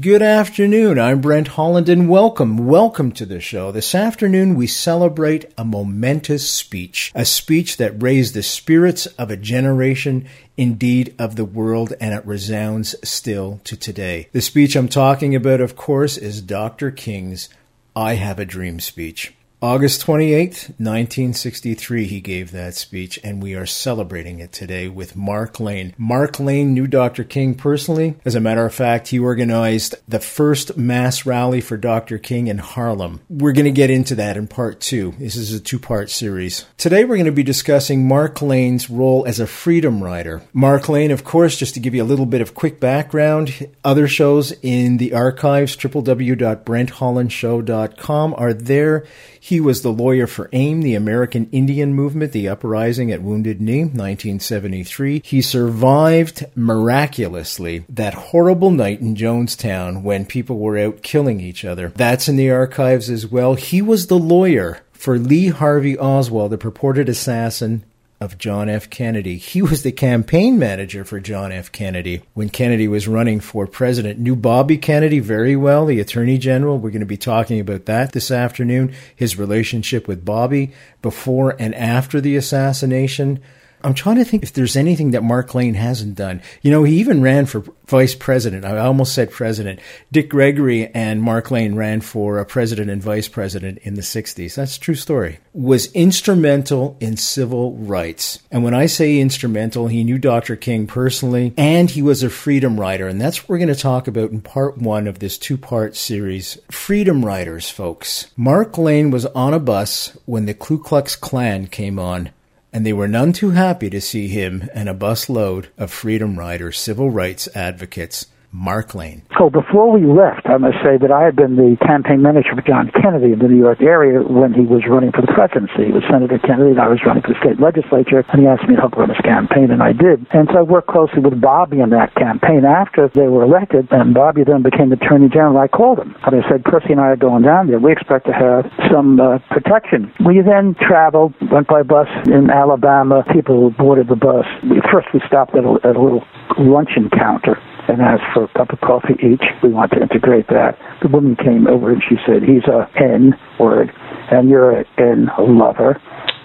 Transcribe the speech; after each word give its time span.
Good 0.00 0.22
afternoon. 0.22 0.98
I'm 0.98 1.20
Brent 1.20 1.46
Holland 1.46 1.88
and 1.88 2.08
welcome, 2.08 2.66
welcome 2.66 3.12
to 3.12 3.24
the 3.24 3.38
show. 3.38 3.70
This 3.70 3.94
afternoon 3.94 4.56
we 4.56 4.66
celebrate 4.66 5.44
a 5.56 5.64
momentous 5.64 6.50
speech, 6.50 7.12
a 7.14 7.24
speech 7.24 7.76
that 7.76 8.02
raised 8.02 8.34
the 8.34 8.42
spirits 8.42 9.06
of 9.06 9.30
a 9.30 9.36
generation, 9.36 10.26
indeed 10.56 11.14
of 11.16 11.36
the 11.36 11.44
world, 11.44 11.92
and 12.00 12.12
it 12.12 12.26
resounds 12.26 12.96
still 13.08 13.60
to 13.62 13.76
today. 13.76 14.28
The 14.32 14.40
speech 14.40 14.74
I'm 14.74 14.88
talking 14.88 15.36
about, 15.36 15.60
of 15.60 15.76
course, 15.76 16.16
is 16.16 16.42
Dr. 16.42 16.90
King's 16.90 17.48
I 17.94 18.14
Have 18.14 18.40
a 18.40 18.44
Dream 18.44 18.80
speech. 18.80 19.32
August 19.62 20.04
28th, 20.04 20.68
1963, 20.78 22.04
he 22.04 22.20
gave 22.20 22.50
that 22.50 22.74
speech, 22.74 23.18
and 23.24 23.42
we 23.42 23.54
are 23.54 23.64
celebrating 23.64 24.38
it 24.38 24.52
today 24.52 24.88
with 24.88 25.16
Mark 25.16 25.58
Lane. 25.58 25.94
Mark 25.96 26.38
Lane 26.38 26.74
knew 26.74 26.86
Dr. 26.86 27.24
King 27.24 27.54
personally. 27.54 28.14
As 28.26 28.34
a 28.34 28.40
matter 28.40 28.66
of 28.66 28.74
fact, 28.74 29.08
he 29.08 29.18
organized 29.18 29.94
the 30.06 30.20
first 30.20 30.76
mass 30.76 31.24
rally 31.24 31.62
for 31.62 31.78
Dr. 31.78 32.18
King 32.18 32.48
in 32.48 32.58
Harlem. 32.58 33.22
We're 33.30 33.52
going 33.52 33.64
to 33.64 33.70
get 33.70 33.88
into 33.88 34.14
that 34.16 34.36
in 34.36 34.48
part 34.48 34.80
two. 34.80 35.14
This 35.18 35.36
is 35.36 35.54
a 35.54 35.60
two 35.60 35.78
part 35.78 36.10
series. 36.10 36.66
Today, 36.76 37.06
we're 37.06 37.16
going 37.16 37.24
to 37.24 37.32
be 37.32 37.42
discussing 37.42 38.06
Mark 38.06 38.42
Lane's 38.42 38.90
role 38.90 39.24
as 39.26 39.40
a 39.40 39.46
freedom 39.46 40.04
rider. 40.04 40.42
Mark 40.52 40.90
Lane, 40.90 41.10
of 41.10 41.24
course, 41.24 41.56
just 41.56 41.72
to 41.72 41.80
give 41.80 41.94
you 41.94 42.02
a 42.02 42.04
little 42.04 42.26
bit 42.26 42.42
of 42.42 42.54
quick 42.54 42.80
background, 42.80 43.66
other 43.82 44.06
shows 44.06 44.52
in 44.60 44.98
the 44.98 45.14
archives, 45.14 45.74
www.brenthollandshow.com, 45.74 48.34
are 48.36 48.52
there. 48.52 49.06
He 49.40 49.53
was 49.60 49.82
the 49.82 49.92
lawyer 49.92 50.26
for 50.26 50.48
AIM, 50.52 50.82
the 50.82 50.94
American 50.94 51.48
Indian 51.52 51.94
Movement, 51.94 52.32
the 52.32 52.48
uprising 52.48 53.10
at 53.10 53.22
Wounded 53.22 53.60
Knee, 53.60 53.80
1973. 53.80 55.22
He 55.24 55.42
survived 55.42 56.46
miraculously 56.54 57.84
that 57.88 58.14
horrible 58.14 58.70
night 58.70 59.00
in 59.00 59.14
Jonestown 59.14 60.02
when 60.02 60.26
people 60.26 60.58
were 60.58 60.78
out 60.78 61.02
killing 61.02 61.40
each 61.40 61.64
other. 61.64 61.92
That's 61.94 62.28
in 62.28 62.36
the 62.36 62.50
archives 62.50 63.10
as 63.10 63.26
well. 63.26 63.54
He 63.54 63.82
was 63.82 64.06
the 64.06 64.18
lawyer 64.18 64.80
for 64.92 65.18
Lee 65.18 65.48
Harvey 65.48 65.98
Oswald, 65.98 66.52
the 66.52 66.58
purported 66.58 67.08
assassin 67.08 67.84
of 68.24 68.38
John 68.38 68.70
F. 68.70 68.88
Kennedy. 68.88 69.36
He 69.36 69.60
was 69.60 69.82
the 69.82 69.92
campaign 69.92 70.58
manager 70.58 71.04
for 71.04 71.20
John 71.20 71.52
F. 71.52 71.70
Kennedy 71.70 72.22
when 72.32 72.48
Kennedy 72.48 72.88
was 72.88 73.06
running 73.06 73.38
for 73.38 73.66
president. 73.66 74.18
Knew 74.18 74.34
Bobby 74.34 74.78
Kennedy 74.78 75.20
very 75.20 75.54
well, 75.54 75.84
the 75.84 76.00
Attorney 76.00 76.38
General. 76.38 76.78
We're 76.78 76.90
going 76.90 77.00
to 77.00 77.06
be 77.06 77.18
talking 77.18 77.60
about 77.60 77.84
that 77.84 78.12
this 78.12 78.30
afternoon. 78.30 78.94
His 79.14 79.38
relationship 79.38 80.08
with 80.08 80.24
Bobby 80.24 80.72
before 81.02 81.54
and 81.60 81.74
after 81.74 82.20
the 82.20 82.34
assassination. 82.36 83.40
I'm 83.84 83.92
trying 83.92 84.16
to 84.16 84.24
think 84.24 84.42
if 84.42 84.54
there's 84.54 84.76
anything 84.76 85.10
that 85.10 85.22
Mark 85.22 85.54
Lane 85.54 85.74
hasn't 85.74 86.14
done. 86.14 86.40
You 86.62 86.70
know, 86.70 86.84
he 86.84 86.96
even 86.96 87.20
ran 87.20 87.44
for 87.44 87.62
vice 87.86 88.14
president. 88.14 88.64
I 88.64 88.78
almost 88.78 89.14
said 89.14 89.30
president. 89.30 89.78
Dick 90.10 90.30
Gregory 90.30 90.86
and 90.94 91.20
Mark 91.20 91.50
Lane 91.50 91.74
ran 91.74 92.00
for 92.00 92.38
a 92.38 92.46
president 92.46 92.88
and 92.88 93.02
vice 93.02 93.28
president 93.28 93.78
in 93.82 93.94
the 93.94 94.00
60s. 94.00 94.54
That's 94.54 94.78
true 94.78 94.94
story. 94.94 95.38
Was 95.52 95.92
instrumental 95.92 96.96
in 96.98 97.18
civil 97.18 97.74
rights. 97.76 98.38
And 98.50 98.64
when 98.64 98.72
I 98.72 98.86
say 98.86 99.18
instrumental, 99.18 99.88
he 99.88 100.02
knew 100.02 100.16
Dr. 100.16 100.56
King 100.56 100.86
personally 100.86 101.52
and 101.58 101.90
he 101.90 102.00
was 102.00 102.22
a 102.22 102.30
freedom 102.30 102.80
rider. 102.80 103.06
And 103.06 103.20
that's 103.20 103.42
what 103.42 103.50
we're 103.50 103.58
going 103.58 103.68
to 103.68 103.74
talk 103.74 104.08
about 104.08 104.30
in 104.30 104.40
part 104.40 104.78
one 104.78 105.06
of 105.06 105.18
this 105.18 105.36
two 105.36 105.58
part 105.58 105.94
series. 105.94 106.56
Freedom 106.70 107.22
riders, 107.22 107.68
folks. 107.68 108.28
Mark 108.34 108.78
Lane 108.78 109.10
was 109.10 109.26
on 109.26 109.52
a 109.52 109.60
bus 109.60 110.16
when 110.24 110.46
the 110.46 110.54
Ku 110.54 110.78
Klux 110.78 111.16
Klan 111.16 111.66
came 111.66 111.98
on 111.98 112.30
and 112.74 112.84
they 112.84 112.92
were 112.92 113.06
none 113.06 113.32
too 113.32 113.52
happy 113.52 113.88
to 113.88 114.00
see 114.00 114.26
him 114.26 114.68
and 114.74 114.88
a 114.88 114.94
busload 114.94 115.66
of 115.78 115.92
freedom 115.92 116.36
riders, 116.36 116.76
civil 116.76 117.08
rights 117.08 117.48
advocates 117.54 118.26
Mark 118.54 118.94
Lane. 118.94 119.26
So 119.36 119.50
before 119.50 119.90
we 119.90 120.06
left, 120.06 120.46
I 120.46 120.62
must 120.62 120.78
say 120.78 120.94
that 120.94 121.10
I 121.10 121.26
had 121.26 121.34
been 121.34 121.58
the 121.58 121.74
campaign 121.82 122.22
manager 122.22 122.54
for 122.54 122.62
John 122.62 122.86
Kennedy 122.94 123.34
in 123.34 123.42
the 123.42 123.50
New 123.50 123.58
York 123.58 123.82
area 123.82 124.22
when 124.22 124.54
he 124.54 124.62
was 124.62 124.86
running 124.86 125.10
for 125.10 125.26
the 125.26 125.32
presidency. 125.34 125.90
It 125.90 125.94
was 125.94 126.06
Senator 126.06 126.38
Kennedy, 126.38 126.78
and 126.78 126.80
I 126.80 126.86
was 126.86 127.02
running 127.02 127.26
for 127.26 127.34
the 127.34 127.40
state 127.42 127.58
legislature, 127.58 128.22
and 128.30 128.38
he 128.38 128.46
asked 128.46 128.62
me 128.70 128.78
to 128.78 128.80
help 128.86 128.94
run 128.94 129.10
his 129.10 129.18
campaign, 129.26 129.74
and 129.74 129.82
I 129.82 129.90
did. 129.90 130.22
And 130.30 130.46
so 130.54 130.62
I 130.62 130.64
worked 130.64 130.86
closely 130.86 131.18
with 131.18 131.42
Bobby 131.42 131.82
in 131.82 131.90
that 131.90 132.14
campaign 132.14 132.62
after 132.62 133.10
they 133.10 133.26
were 133.26 133.42
elected, 133.42 133.90
and 133.90 134.14
Bobby 134.14 134.46
then 134.46 134.62
became 134.62 134.94
Attorney 134.94 135.26
General. 135.26 135.58
I 135.58 135.66
called 135.66 135.98
him, 135.98 136.14
and 136.22 136.38
I 136.38 136.46
said, 136.46 136.62
Percy 136.62 136.94
and 136.94 137.02
I 137.02 137.18
are 137.18 137.18
going 137.18 137.42
down 137.42 137.66
there. 137.66 137.82
We 137.82 137.90
expect 137.90 138.30
to 138.30 138.34
have 138.38 138.70
some 138.86 139.18
uh, 139.18 139.42
protection. 139.50 140.14
We 140.22 140.46
then 140.46 140.78
traveled, 140.78 141.34
went 141.50 141.66
by 141.66 141.82
bus 141.82 142.06
in 142.30 142.54
Alabama. 142.54 143.26
People 143.34 143.74
boarded 143.74 144.06
the 144.06 144.16
bus. 144.16 144.46
First, 144.94 145.10
we 145.10 145.18
stopped 145.26 145.58
at 145.58 145.66
a, 145.66 145.74
at 145.82 145.98
a 145.98 146.00
little 146.00 146.22
luncheon 146.54 147.10
counter 147.10 147.58
and 147.88 148.00
asked 148.00 148.24
for 148.32 148.44
a 148.44 148.48
cup 148.48 148.70
of 148.72 148.80
coffee 148.80 149.14
each. 149.20 149.44
We 149.62 149.70
want 149.70 149.92
to 149.92 150.00
integrate 150.00 150.48
that. 150.48 150.78
The 151.02 151.08
woman 151.08 151.36
came 151.36 151.66
over 151.66 151.92
and 151.92 152.02
she 152.02 152.16
said, 152.26 152.42
he's 152.42 152.64
a 152.64 152.88
N 152.96 153.34
word, 153.58 153.92
and 154.30 154.48
you're 154.48 154.72
an 154.72 154.86
N 154.98 155.28
lover, 155.38 156.00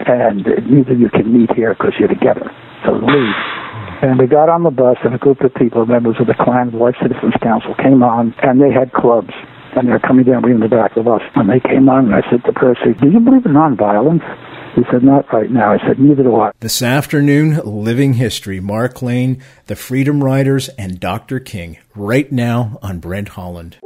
and 0.06 0.46
neither 0.68 0.94
of 0.94 1.00
you 1.00 1.10
can 1.10 1.32
meet 1.32 1.52
here 1.56 1.74
because 1.74 1.94
you're 2.00 2.10
together. 2.10 2.52
So 2.86 2.94
leave. 2.94 3.36
And 4.02 4.18
we 4.18 4.28
got 4.28 4.48
on 4.48 4.64
the 4.64 4.72
bus, 4.72 4.96
and 5.04 5.14
a 5.14 5.18
group 5.18 5.42
of 5.42 5.54
people, 5.56 5.86
members 5.86 6.16
of 6.20 6.28
the 6.28 6.36
Klan 6.40 6.72
White 6.72 6.96
Citizens 7.02 7.34
Council, 7.44 7.76
came 7.76 8.02
on, 8.02 8.34
and 8.44 8.62
they 8.62 8.72
had 8.72 8.94
clubs. 8.94 9.34
And 9.76 9.88
they're 9.88 10.00
coming 10.00 10.24
down, 10.26 10.42
we 10.42 10.52
in 10.52 10.62
the 10.62 10.72
back 10.72 10.96
of 10.96 11.04
the 11.04 11.12
bus. 11.12 11.22
They 11.36 11.60
came 11.60 11.90
on, 11.90 12.06
and 12.06 12.16
I 12.16 12.24
said 12.32 12.44
to 12.46 12.54
Percy, 12.54 12.96
Do 12.96 13.12
you 13.12 13.20
believe 13.20 13.46
in 13.46 13.54
nonviolence? 13.54 14.24
He 14.76 14.84
said, 14.92 15.04
Not 15.04 15.32
right 15.34 15.50
now. 15.50 15.74
I 15.74 15.78
said, 15.88 16.00
Neither 16.00 16.24
do 16.24 16.36
I. 16.36 16.52
This 16.60 16.82
afternoon, 16.82 17.62
Living 17.64 18.14
History, 18.14 18.60
Mark 18.60 19.02
Lane, 19.02 19.42
The 19.66 19.76
Freedom 19.76 20.24
Riders, 20.24 20.70
and 20.70 21.00
Dr. 21.00 21.40
King, 21.40 21.78
right 21.96 22.32
now 22.32 22.80
on 22.82 23.00
Brent 23.00 23.30
Holland. 23.30 23.78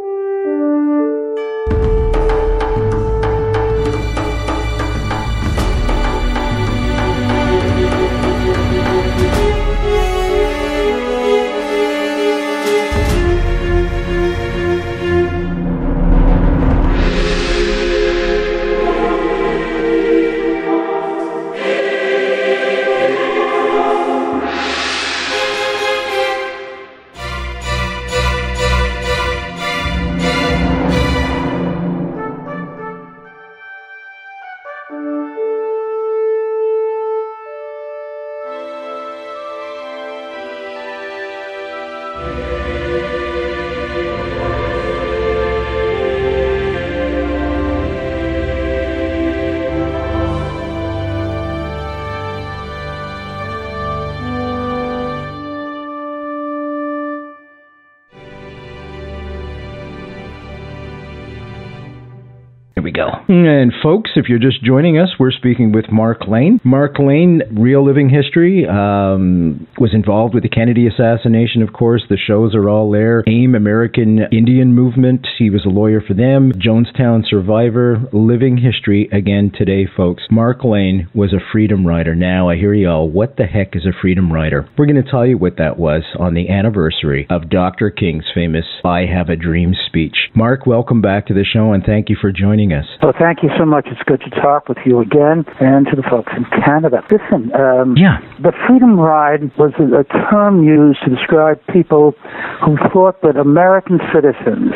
And 63.34 63.74
folks, 63.82 64.12
if 64.16 64.30
you're 64.30 64.38
just 64.38 64.64
joining 64.64 65.00
us, 65.00 65.10
we're 65.18 65.32
speaking 65.32 65.72
with 65.72 65.92
Mark 65.92 66.28
Lane. 66.28 66.62
Mark 66.64 67.00
Lane, 67.00 67.42
Real 67.52 67.84
Living 67.84 68.08
History, 68.08 68.68
um, 68.68 69.66
was 69.80 69.92
involved 69.92 70.36
with 70.36 70.44
the 70.44 70.50
Kennedy 70.50 70.86
assassination, 70.86 71.64
of 71.64 71.74
course. 71.74 72.04
The 72.08 72.16
shows 72.16 72.54
are 72.54 72.70
all 72.70 72.92
there. 72.92 73.24
AIM, 73.26 73.56
American 73.56 74.20
Indian 74.32 74.76
Movement. 74.76 75.26
He 75.40 75.50
was 75.50 75.66
a 75.66 75.70
lawyer 75.70 76.00
for 76.00 76.14
them. 76.14 76.52
Jonestown 76.52 77.28
Survivor. 77.28 78.04
Living 78.14 78.56
History 78.56 79.10
again 79.12 79.52
today, 79.58 79.88
folks. 79.98 80.22
Mark 80.30 80.64
Lane 80.64 81.10
was 81.16 81.34
a 81.34 81.42
freedom 81.52 81.88
rider. 81.88 82.14
Now, 82.14 82.50
I 82.50 82.58
hear 82.58 82.76
you 82.76 82.88
all. 82.88 83.10
What 83.10 83.38
the 83.38 83.48
heck 83.48 83.76
is 83.76 83.88
a 83.88 84.00
freedom 84.00 84.32
rider? 84.32 84.70
We're 84.78 84.86
going 84.86 85.04
to 85.04 85.10
tell 85.10 85.26
you 85.26 85.40
what 85.40 85.58
that 85.58 85.80
was 85.80 86.04
on 86.20 86.36
the 86.36 86.50
anniversary 86.50 87.26
of 87.32 87.50
Dr. 87.50 87.90
King's 87.90 88.26
famous 88.32 88.66
I 88.86 89.08
Have 89.12 89.30
a 89.30 89.36
Dream 89.36 89.74
speech. 89.88 90.30
Mark, 90.36 90.68
welcome 90.68 91.02
back 91.02 91.26
to 91.28 91.34
the 91.34 91.44
show 91.44 91.72
and 91.74 91.84
thank 91.84 92.10
you 92.10 92.16
for 92.22 92.32
joining 92.32 92.74
us. 92.74 92.86
Well, 93.02 93.14
thank 93.24 93.42
you 93.42 93.50
so 93.58 93.64
much. 93.64 93.88
It's 93.88 94.04
good 94.04 94.20
to 94.20 94.30
talk 94.42 94.68
with 94.68 94.80
you 94.86 95.00
again 95.00 95.46
and 95.62 95.88
to 95.88 95.96
the 95.96 96.04
folks 96.04 96.34
in 96.36 96.44
Canada. 96.60 97.00
Listen, 97.08 97.56
um, 97.56 97.96
yeah. 97.96 98.20
the 98.44 98.52
Freedom 98.68 99.00
Ride 99.00 99.48
was 99.56 99.72
a, 99.80 100.04
a 100.04 100.04
term 100.28 100.64
used 100.64 101.00
to 101.08 101.10
describe 101.16 101.64
people 101.72 102.12
who 102.60 102.76
thought 102.92 103.22
that 103.22 103.38
American 103.38 104.00
citizens, 104.14 104.76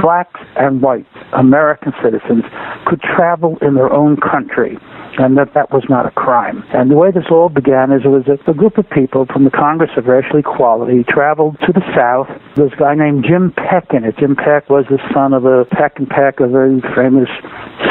blacks 0.00 0.40
and 0.56 0.80
whites, 0.82 1.08
American 1.32 1.92
citizens, 2.02 2.44
could 2.86 3.00
travel 3.00 3.58
in 3.62 3.74
their 3.74 3.92
own 3.92 4.16
country 4.16 4.78
and 5.18 5.36
that 5.36 5.52
that 5.54 5.70
was 5.74 5.82
not 5.90 6.06
a 6.06 6.14
crime. 6.14 6.62
And 6.72 6.90
the 6.90 6.96
way 6.96 7.10
this 7.10 7.26
all 7.30 7.48
began 7.48 7.90
is 7.90 8.06
it 8.06 8.08
was 8.08 8.24
a, 8.30 8.38
a 8.50 8.54
group 8.54 8.78
of 8.78 8.88
people 8.88 9.26
from 9.26 9.44
the 9.44 9.50
Congress 9.50 9.90
of 9.98 10.06
Racial 10.06 10.38
Equality 10.38 11.04
traveled 11.08 11.58
to 11.66 11.72
the 11.74 11.82
South. 11.90 12.30
A 12.54 12.70
guy 12.78 12.94
named 12.94 13.26
Jim 13.26 13.50
Peck 13.50 13.90
in 13.90 14.04
it. 14.04 14.14
Jim 14.18 14.36
Peck 14.36 14.70
was 14.70 14.86
the 14.86 15.02
son 15.12 15.34
of 15.34 15.44
a 15.44 15.66
Peck 15.74 15.98
and 15.98 16.08
Peck, 16.08 16.38
a 16.38 16.46
very 16.46 16.78
famous 16.94 17.28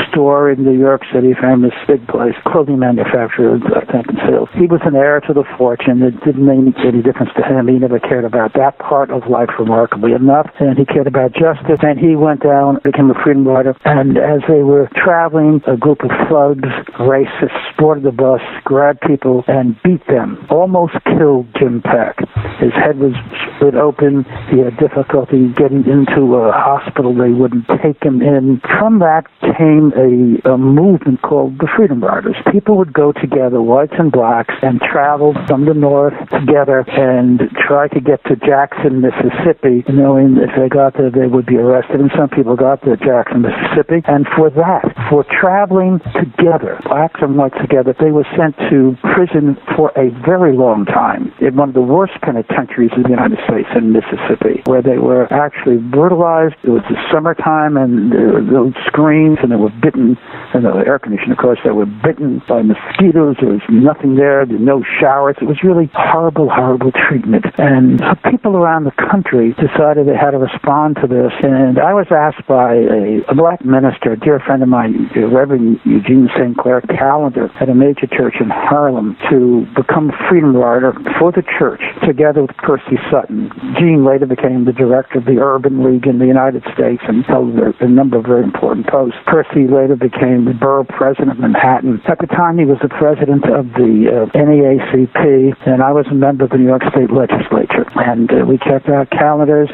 store 0.08 0.52
in 0.52 0.64
New 0.64 0.78
York 0.80 1.04
City, 1.12 1.36
famous 1.36 1.76
big 1.88 2.08
place, 2.08 2.36
clothing 2.48 2.80
manufacturer, 2.80 3.60
I 3.76 3.84
think, 3.92 4.08
in 4.08 4.16
sales. 4.24 4.50
He 4.56 4.68
was 4.68 4.80
an 4.88 4.96
heir 4.96 5.20
to 5.28 5.34
the 5.34 5.44
fortune. 5.58 6.02
It 6.04 6.16
didn't 6.24 6.48
make 6.48 6.80
any 6.80 7.04
difference 7.04 7.32
to 7.36 7.44
him. 7.44 7.68
He 7.68 7.76
never 7.76 8.00
cared 8.00 8.24
about 8.24 8.54
that 8.56 8.80
part 8.80 9.12
of 9.12 9.28
life 9.28 9.52
remarkably 9.60 10.14
enough, 10.14 10.48
and 10.60 10.78
he 10.78 10.86
cared 10.86 11.08
about 11.08 11.36
justice. 11.36 11.80
And 11.84 11.97
he 11.98 12.16
went 12.16 12.42
down, 12.44 12.80
became 12.84 13.10
a 13.10 13.24
freedom 13.24 13.48
rider, 13.48 13.76
and 13.86 14.18
as 14.18 14.42
they 14.48 14.64
were 14.64 14.90
traveling, 14.96 15.62
a 15.68 15.78
group 15.78 16.04
of 16.04 16.12
thugs, 16.30 16.70
racists, 17.00 17.78
boarded 17.78 18.04
the 18.04 18.12
bus, 18.12 18.42
grabbed 18.64 19.02
people, 19.02 19.44
and 19.48 19.76
beat 19.84 20.06
them. 20.08 20.46
Almost 20.50 20.94
killed 21.18 21.48
Jim 21.60 21.82
Peck. 21.82 22.18
His 22.60 22.74
head 22.74 22.98
was 22.98 23.14
split 23.56 23.76
open. 23.76 24.26
He 24.50 24.60
had 24.60 24.78
difficulty 24.78 25.50
getting 25.54 25.86
into 25.86 26.36
a 26.36 26.52
hospital. 26.52 27.14
They 27.14 27.32
wouldn't 27.32 27.66
take 27.82 28.02
him 28.04 28.22
in. 28.22 28.62
From 28.80 29.00
that 29.00 29.26
came 29.58 29.94
a, 29.96 30.54
a 30.54 30.58
movement 30.58 31.22
called 31.22 31.58
the 31.60 31.68
Freedom 31.76 32.04
Riders. 32.04 32.36
People 32.52 32.78
would 32.78 32.94
go 32.94 33.12
together, 33.12 33.62
whites 33.62 33.94
and 33.98 34.12
blacks, 34.12 34.54
and 34.62 34.82
travel 34.82 35.34
from 35.48 35.66
the 35.66 35.74
north 35.74 36.14
together 36.30 36.86
and 36.88 37.42
try 37.68 37.88
to 37.90 38.00
get 38.00 38.24
to 38.26 38.36
Jackson, 38.36 39.02
Mississippi, 39.02 39.84
knowing 39.90 40.38
if 40.38 40.50
they 40.58 40.70
got 40.70 40.94
there 40.94 41.10
they 41.10 41.28
would 41.28 41.46
be 41.46 41.58
arrested. 41.58 41.87
And 41.90 42.12
some 42.18 42.30
people 42.30 42.56
got 42.56 42.82
to 42.84 42.98
Jackson, 42.98 43.42
Mississippi. 43.42 44.04
And 44.06 44.28
for 44.36 44.50
that, 44.52 44.84
for 45.10 45.24
traveling 45.24 46.00
together, 46.14 46.80
blacks 46.84 47.20
and 47.22 47.38
whites 47.38 47.58
together, 47.62 47.96
they 48.00 48.12
were 48.12 48.28
sent 48.36 48.58
to 48.70 48.98
prison 49.16 49.58
for 49.76 49.92
a 49.96 50.10
very 50.26 50.56
long 50.56 50.86
time 50.86 51.34
in 51.40 51.56
one 51.56 51.70
of 51.70 51.76
the 51.76 51.82
worst 51.82 52.14
penitentiaries 52.22 52.92
in 52.96 53.04
the 53.04 53.10
United 53.10 53.40
States 53.48 53.70
in 53.76 53.92
Mississippi, 53.92 54.62
where 54.66 54.82
they 54.82 54.98
were 54.98 55.32
actually 55.32 55.78
brutalized. 55.78 56.56
It 56.64 56.70
was 56.70 56.84
the 56.90 56.98
summertime 57.12 57.78
and 57.78 58.12
there 58.12 58.64
were 58.64 58.72
screens 58.86 59.40
and 59.42 59.52
they 59.52 59.56
were 59.56 59.74
bitten, 59.82 60.18
and 60.54 60.66
the 60.66 60.84
air 60.86 61.00
conditioning, 61.00 61.32
of 61.32 61.38
course, 61.38 61.60
they 61.64 61.72
were 61.72 61.86
bitten 61.86 62.42
by 62.48 62.62
mosquitoes. 62.62 63.38
There 63.40 63.50
was 63.50 63.62
nothing 63.70 64.16
there, 64.16 64.46
there 64.46 64.60
no 64.60 64.84
showers. 65.00 65.36
It 65.42 65.46
was 65.46 65.64
really 65.64 65.90
horrible, 65.94 66.50
horrible 66.50 66.92
treatment. 66.92 67.46
And 67.58 68.02
people 68.30 68.58
around 68.58 68.84
the 68.84 68.92
country 68.92 69.54
decided 69.54 70.08
they 70.08 70.18
had 70.18 70.32
to 70.32 70.38
respond 70.38 70.98
to 71.02 71.08
this. 71.08 71.32
And 71.42 71.77
I 71.78 71.94
was 71.94 72.08
asked 72.10 72.48
by 72.48 72.74
a, 72.74 73.22
a 73.30 73.36
black 73.36 73.64
minister, 73.64 74.14
a 74.14 74.20
dear 74.20 74.40
friend 74.40 74.64
of 74.64 74.70
mine, 74.70 75.10
Reverend 75.14 75.80
Eugene 75.86 76.30
St. 76.34 76.58
Clair 76.58 76.82
Callender, 76.82 77.52
at 77.62 77.70
a 77.70 77.76
major 77.76 78.08
church 78.08 78.36
in 78.40 78.50
Harlem, 78.50 79.16
to 79.30 79.68
become 79.76 80.10
a 80.10 80.18
freedom 80.30 80.56
rider 80.56 80.94
for 81.20 81.32
the 81.32 81.44
church 81.60 81.82
together 82.06 82.42
with 82.42 82.56
Percy 82.58 82.98
Sutton. 83.12 83.52
Gene 83.78 84.06
later 84.06 84.26
became 84.26 84.66
the 84.66 84.74
director 84.74 85.20
of 85.20 85.26
the 85.26 85.38
Urban 85.38 85.84
League 85.86 86.08
in 86.08 86.18
the 86.18 86.26
United 86.26 86.64
States 86.74 87.04
and 87.08 87.24
held 87.26 87.54
a 87.54 87.88
number 87.88 88.18
of 88.18 88.26
very 88.26 88.44
important 88.44 88.88
posts. 88.88 89.18
Percy 89.28 89.68
later 89.68 89.96
became 89.96 90.46
the 90.46 90.58
borough 90.58 90.86
president 90.86 91.32
of 91.32 91.40
Manhattan. 91.40 92.02
At 92.08 92.18
the 92.18 92.28
time, 92.28 92.58
he 92.58 92.66
was 92.66 92.80
the 92.82 92.90
president 92.90 93.46
of 93.46 93.70
the 93.78 94.26
uh, 94.26 94.38
NAACP, 94.38 95.68
and 95.68 95.84
I 95.84 95.92
was 95.92 96.08
a 96.10 96.16
member 96.16 96.46
of 96.46 96.50
the 96.50 96.58
New 96.58 96.72
York 96.74 96.84
State 96.90 97.12
Legislature. 97.14 97.86
And 98.02 98.32
uh, 98.32 98.46
we 98.46 98.58
kept 98.58 98.90
our 98.90 99.06
calendars 99.06 99.70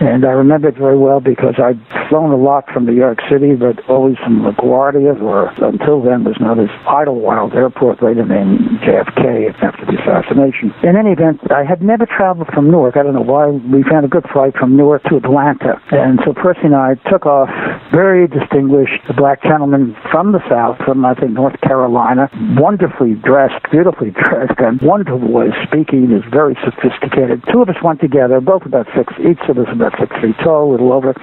and 0.00 0.24
I 0.24 0.32
remember 0.32 0.68
it 0.68 0.78
very 0.78 0.96
well 0.96 1.20
because 1.20 1.60
I'd 1.60 1.78
flown 2.08 2.32
a 2.32 2.36
lot 2.36 2.64
from 2.72 2.86
New 2.86 2.96
York 2.96 3.20
City, 3.28 3.54
but 3.54 3.78
always 3.84 4.16
from 4.16 4.40
LaGuardia, 4.40 5.20
or 5.20 5.52
until 5.60 6.00
then 6.00 6.24
was 6.24 6.40
known 6.40 6.58
as 6.58 6.70
Idlewild 6.88 7.52
Airport, 7.52 8.02
later 8.02 8.24
named 8.24 8.80
JFK 8.80 9.52
after 9.60 9.84
the 9.84 10.00
assassination. 10.00 10.72
In 10.82 10.96
any 10.96 11.12
event, 11.12 11.40
I 11.52 11.64
had 11.68 11.82
never 11.82 12.06
traveled 12.06 12.48
from 12.48 12.70
Newark. 12.70 12.96
I 12.96 13.02
don't 13.02 13.12
know 13.12 13.20
why. 13.20 13.48
We 13.48 13.82
found 13.84 14.06
a 14.06 14.08
good 14.08 14.24
flight 14.32 14.56
from 14.56 14.74
Newark 14.74 15.04
to 15.04 15.16
Atlanta. 15.16 15.76
And 15.92 16.18
so 16.24 16.32
Percy 16.32 16.64
and 16.64 16.74
I 16.74 16.94
took 17.12 17.26
off, 17.26 17.52
very 17.92 18.26
distinguished 18.26 19.04
black 19.16 19.42
gentleman 19.42 19.94
from 20.10 20.32
the 20.32 20.40
South, 20.48 20.78
from, 20.78 21.04
I 21.04 21.12
think, 21.12 21.32
North 21.32 21.60
Carolina, 21.60 22.30
wonderfully 22.56 23.20
dressed, 23.20 23.60
beautifully 23.70 24.10
dressed, 24.16 24.56
and 24.58 24.80
wonderful 24.80 25.20
way 25.20 25.52
speaking, 25.68 26.10
is 26.10 26.24
very 26.32 26.56
sophisticated. 26.64 27.44
Two 27.52 27.60
of 27.60 27.68
us 27.68 27.76
went 27.84 28.00
together, 28.00 28.40
both 28.40 28.64
about 28.64 28.88
six, 28.96 29.12
each 29.20 29.44
of 29.48 29.58
us 29.58 29.68
about 29.70 29.89
about 29.90 29.98
six 29.98 30.14
feet 30.22 30.36
tall, 30.42 30.70
a 30.70 30.72
little 30.72 30.92
over, 30.92 31.14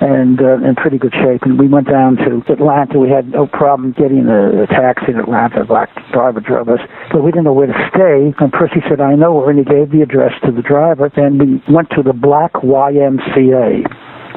and 0.00 0.40
uh, 0.40 0.66
in 0.66 0.74
pretty 0.74 0.98
good 0.98 1.14
shape. 1.14 1.42
And 1.42 1.58
we 1.58 1.68
went 1.68 1.88
down 1.88 2.16
to 2.16 2.42
Atlanta. 2.52 2.98
We 2.98 3.10
had 3.10 3.30
no 3.30 3.46
problem 3.46 3.92
getting 3.92 4.26
a, 4.26 4.64
a 4.64 4.66
taxi 4.66 5.12
in 5.12 5.18
Atlanta. 5.18 5.62
A 5.62 5.64
black 5.64 5.90
driver 6.12 6.40
drove 6.40 6.68
us, 6.68 6.80
but 7.12 7.22
we 7.22 7.30
didn't 7.30 7.44
know 7.44 7.52
where 7.52 7.66
to 7.66 7.90
stay. 7.94 8.34
And 8.38 8.52
Percy 8.52 8.82
said, 8.88 9.00
"I 9.00 9.14
know 9.14 9.34
where," 9.34 9.50
and 9.50 9.58
he 9.58 9.64
gave 9.64 9.90
the 9.90 10.02
address 10.02 10.32
to 10.44 10.52
the 10.52 10.62
driver. 10.62 11.10
And 11.16 11.38
we 11.40 11.62
went 11.72 11.90
to 11.90 12.02
the 12.02 12.12
Black 12.12 12.52
YMCA 12.54 13.86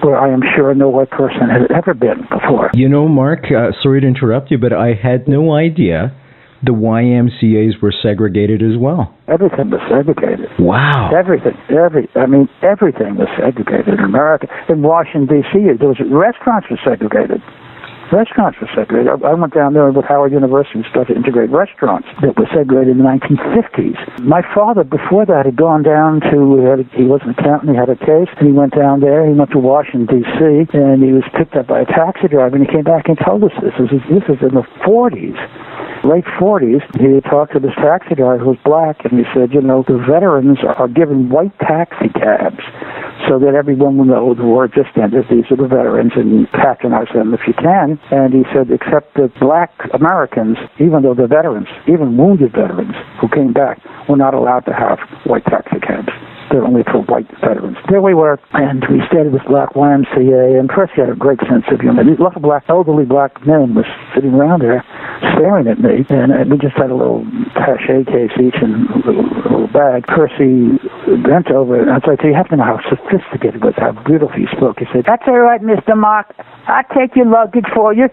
where 0.04 0.18
I 0.18 0.32
am 0.32 0.42
sure 0.56 0.74
no 0.76 0.88
white 0.88 1.10
person 1.12 1.50
has 1.52 1.68
ever 1.76 1.94
been 1.94 2.22
before. 2.32 2.72
You 2.74 2.88
know, 2.88 3.08
Mark, 3.10 3.46
uh, 3.52 3.72
sorry 3.84 4.00
to 4.00 4.08
interrupt 4.08 4.50
you, 4.50 4.58
but 4.58 4.72
I 4.72 4.94
had 4.94 5.28
no 5.28 5.54
idea 5.54 6.16
the 6.64 6.76
YMCA's 6.76 7.82
were 7.82 7.94
segregated 8.04 8.62
as 8.62 8.78
well. 8.78 9.16
Everything 9.28 9.72
was 9.72 9.80
segregated. 9.88 10.50
Wow. 10.60 11.12
Everything, 11.16 11.56
every, 11.72 12.10
I 12.16 12.26
mean, 12.26 12.50
everything 12.62 13.16
was 13.16 13.30
segregated 13.40 13.96
in 13.96 14.04
America. 14.04 14.48
In 14.68 14.82
Washington 14.82 15.28
D.C., 15.28 15.80
there 15.80 15.88
was 15.88 16.00
restaurants 16.12 16.68
were 16.70 16.80
segregated. 16.84 17.40
Restaurants 18.12 18.58
were 18.58 18.68
segregated. 18.74 19.22
I 19.22 19.38
went 19.38 19.54
down 19.54 19.78
there 19.78 19.86
with 19.94 20.04
Howard 20.10 20.34
University 20.34 20.82
and 20.82 20.86
started 20.90 21.14
to 21.14 21.20
integrate 21.22 21.54
restaurants 21.54 22.10
that 22.26 22.34
were 22.36 22.50
segregated 22.50 22.98
in 22.98 22.98
the 22.98 23.06
1950s. 23.06 24.26
My 24.26 24.42
father, 24.42 24.84
before 24.84 25.30
that, 25.30 25.46
had 25.46 25.56
gone 25.56 25.86
down 25.86 26.20
to, 26.34 26.84
he 26.98 27.06
was 27.06 27.22
an 27.22 27.38
accountant, 27.38 27.70
he 27.70 27.78
had 27.78 27.88
a 27.88 27.96
case, 27.96 28.28
and 28.42 28.50
he 28.50 28.52
went 28.52 28.74
down 28.74 29.00
there, 29.00 29.30
he 29.30 29.38
went 29.38 29.54
to 29.54 29.62
Washington, 29.62 30.10
D.C., 30.10 30.74
and 30.74 31.06
he 31.06 31.14
was 31.14 31.24
picked 31.38 31.54
up 31.54 31.70
by 31.70 31.86
a 31.86 31.86
taxi 31.86 32.28
driver, 32.28 32.58
and 32.58 32.66
he 32.66 32.70
came 32.74 32.84
back 32.84 33.06
and 33.08 33.18
told 33.22 33.46
us 33.46 33.54
this. 33.62 33.78
This 33.78 34.02
is, 34.02 34.04
this 34.10 34.26
is 34.26 34.42
in 34.42 34.58
the 34.58 34.66
40s 34.82 35.38
late 36.04 36.26
40s, 36.40 36.84
he 37.00 37.22
talked 37.30 37.54
to 37.54 37.60
this 37.60 37.76
taxi 37.76 38.16
driver 38.16 38.40
who 38.40 38.56
was 38.56 38.62
black, 38.64 39.04
and 39.06 39.20
he 39.20 39.26
said, 39.34 39.54
you 39.54 39.62
know, 39.62 39.84
the 39.88 39.98
veterans 39.98 40.60
are 40.64 40.88
given 40.88 41.30
white 41.30 41.58
taxi 41.60 42.10
cabs 42.14 42.64
so 43.28 43.38
that 43.40 43.54
everyone 43.54 43.98
will 43.98 44.06
know 44.08 44.34
the 44.34 44.44
war 44.44 44.68
just 44.68 44.96
ended. 44.96 45.26
These 45.30 45.46
are 45.52 45.60
the 45.60 45.68
veterans, 45.68 46.14
and 46.16 46.48
patronize 46.52 47.12
them 47.14 47.34
if 47.34 47.42
you 47.46 47.54
can. 47.54 48.00
And 48.12 48.34
he 48.34 48.44
said, 48.54 48.72
except 48.72 49.16
that 49.16 49.34
black 49.40 49.72
Americans, 49.94 50.58
even 50.80 51.04
though 51.04 51.14
they're 51.14 51.28
veterans, 51.28 51.68
even 51.88 52.16
wounded 52.16 52.54
veterans 52.54 52.96
who 53.20 53.28
came 53.30 53.54
back, 53.54 53.84
were 54.08 54.18
not 54.18 54.34
allowed 54.34 54.66
to 54.72 54.74
have 54.74 55.00
white 55.26 55.46
taxi 55.46 55.80
cabs. 55.80 56.10
They're 56.50 56.66
only 56.66 56.82
for 56.82 57.06
white 57.06 57.30
veterans. 57.46 57.78
There 57.90 58.02
we 58.02 58.16
were, 58.16 58.40
and 58.54 58.82
we 58.90 59.06
stayed 59.06 59.30
this 59.30 59.46
black 59.46 59.78
YMCA, 59.78 60.58
and 60.58 60.68
Percy 60.68 60.98
had 60.98 61.10
a 61.10 61.16
great 61.16 61.38
sense 61.46 61.66
of 61.70 61.80
humor. 61.80 62.04
These 62.04 62.18
little 62.18 62.42
black, 62.42 62.66
elderly 62.70 63.06
black 63.06 63.38
men 63.46 63.76
was 63.76 63.86
sitting 64.16 64.34
around 64.34 64.62
there 64.66 64.82
staring 65.20 65.68
at 65.68 65.80
me, 65.80 66.06
and 66.10 66.52
we 66.52 66.58
just 66.58 66.76
had 66.76 66.90
a 66.90 66.96
little 66.96 67.26
cachet 67.56 68.06
case 68.06 68.32
each 68.40 68.56
in 68.62 68.88
a 68.88 68.98
little, 69.06 69.28
little 69.44 69.68
bag. 69.68 70.08
Percy 70.08 70.80
bent 71.24 71.52
over, 71.52 71.80
and 71.80 71.92
I 71.92 72.00
said, 72.06 72.20
you 72.24 72.34
have 72.34 72.50
to 72.50 72.58
know 72.58 72.64
how 72.64 72.80
sophisticated 72.90 73.64
was, 73.64 73.74
how 73.78 73.92
beautifully 74.04 74.46
he 74.46 74.48
spoke. 74.56 74.80
He 74.80 74.86
said, 74.94 75.06
that's 75.06 75.24
all 75.28 75.40
right, 75.40 75.62
Mr. 75.62 75.98
Mark. 75.98 76.34
I'll 76.68 76.84
take 76.96 77.16
your 77.16 77.26
luggage 77.26 77.68
for 77.74 77.94
you 77.94 78.10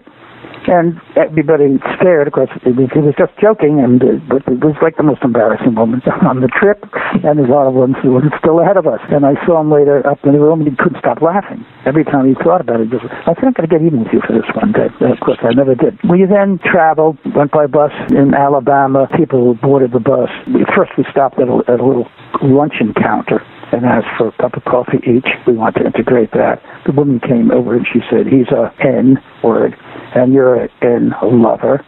and 0.67 0.99
everybody 1.15 1.79
stared. 1.97 2.27
Of 2.27 2.33
course, 2.33 2.51
he 2.63 2.71
was 2.71 3.15
just 3.17 3.33
joking, 3.39 3.79
and 3.79 3.99
but 4.27 4.43
it 4.47 4.59
was 4.63 4.75
like 4.81 4.97
the 4.97 5.03
most 5.03 5.23
embarrassing 5.23 5.73
moment 5.73 6.03
on 6.27 6.41
the 6.41 6.51
trip. 6.51 6.83
And 7.23 7.39
there's 7.39 7.49
a 7.49 7.55
lot 7.55 7.67
of 7.67 7.73
ones 7.73 7.95
who 8.03 8.13
were 8.13 8.23
still 8.39 8.59
ahead 8.59 8.77
of 8.77 8.85
us. 8.85 8.99
And 9.09 9.25
I 9.25 9.33
saw 9.45 9.59
him 9.61 9.71
later 9.71 10.05
up 10.05 10.19
in 10.23 10.33
the 10.33 10.39
room, 10.39 10.61
and 10.61 10.69
he 10.69 10.75
couldn't 10.75 10.99
stop 10.99 11.21
laughing 11.21 11.65
every 11.85 12.03
time 12.03 12.27
he 12.27 12.35
thought 12.43 12.61
about 12.61 12.81
it. 12.81 12.91
Just, 12.91 13.07
I 13.07 13.33
think 13.33 13.55
I'm 13.55 13.55
going 13.55 13.69
to 13.69 13.73
get 13.73 13.81
even 13.81 14.03
with 14.03 14.13
you 14.13 14.21
for 14.21 14.33
this 14.35 14.47
one 14.53 14.71
day. 14.75 14.91
Of 14.91 15.19
course, 15.23 15.39
I 15.41 15.55
never 15.55 15.73
did. 15.73 15.97
We 16.03 16.27
then 16.27 16.59
traveled, 16.59 17.17
went 17.33 17.51
by 17.51 17.67
bus 17.67 17.91
in 18.11 18.35
Alabama. 18.35 19.07
People 19.15 19.55
boarded 19.55 19.91
the 19.91 20.03
bus. 20.03 20.29
First, 20.75 20.91
we 20.97 21.05
stopped 21.09 21.39
at 21.39 21.47
a, 21.47 21.63
at 21.71 21.79
a 21.79 21.85
little 21.85 22.07
luncheon 22.43 22.93
counter 22.93 23.41
and 23.71 23.85
asked 23.85 24.07
for 24.17 24.27
a 24.29 24.31
cup 24.37 24.55
of 24.55 24.63
coffee 24.63 24.99
each. 25.03 25.27
We 25.45 25.53
want 25.53 25.75
to 25.75 25.85
integrate 25.85 26.31
that. 26.31 26.61
The 26.85 26.93
woman 26.93 27.19
came 27.19 27.51
over 27.51 27.75
and 27.75 27.85
she 27.91 27.99
said, 28.09 28.27
he's 28.27 28.47
a 28.47 28.71
N 28.79 29.17
word, 29.43 29.75
and 30.15 30.33
you're 30.33 30.65
a 30.65 30.69
N 30.81 31.13
lover, 31.21 31.85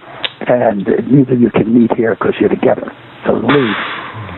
and 0.47 0.85
neither 1.07 1.35
you 1.35 1.49
can 1.51 1.73
meet 1.73 1.91
here 1.95 2.15
because 2.15 2.35
you're 2.39 2.49
together. 2.49 2.91
So 3.25 3.33
leave. 3.33 3.75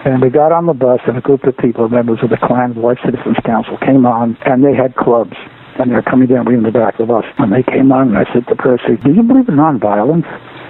And 0.03 0.21
we 0.21 0.29
got 0.29 0.51
on 0.51 0.65
the 0.65 0.73
bus, 0.73 0.99
and 1.05 1.17
a 1.17 1.21
group 1.21 1.43
of 1.43 1.55
people, 1.57 1.87
members 1.87 2.19
of 2.23 2.29
the 2.29 2.37
Klan 2.37 2.73
White 2.73 2.97
Citizens 3.05 3.37
Council, 3.45 3.77
came 3.77 4.05
on, 4.05 4.37
and 4.45 4.63
they 4.63 4.73
had 4.73 4.95
clubs. 4.95 5.37
And 5.77 5.89
they're 5.89 6.01
coming 6.01 6.27
down, 6.27 6.45
we 6.45 6.55
in 6.55 6.63
the 6.63 6.71
back 6.71 6.99
of 6.99 7.09
us. 7.09 7.23
When 7.37 7.49
they 7.49 7.63
came 7.63 7.91
on, 7.91 8.09
and 8.09 8.17
I 8.17 8.25
said 8.33 8.45
to 8.47 8.55
Percy, 8.55 8.97
do 8.97 9.13
you 9.13 9.23
believe 9.23 9.47
in 9.47 9.55
nonviolence? 9.55 10.27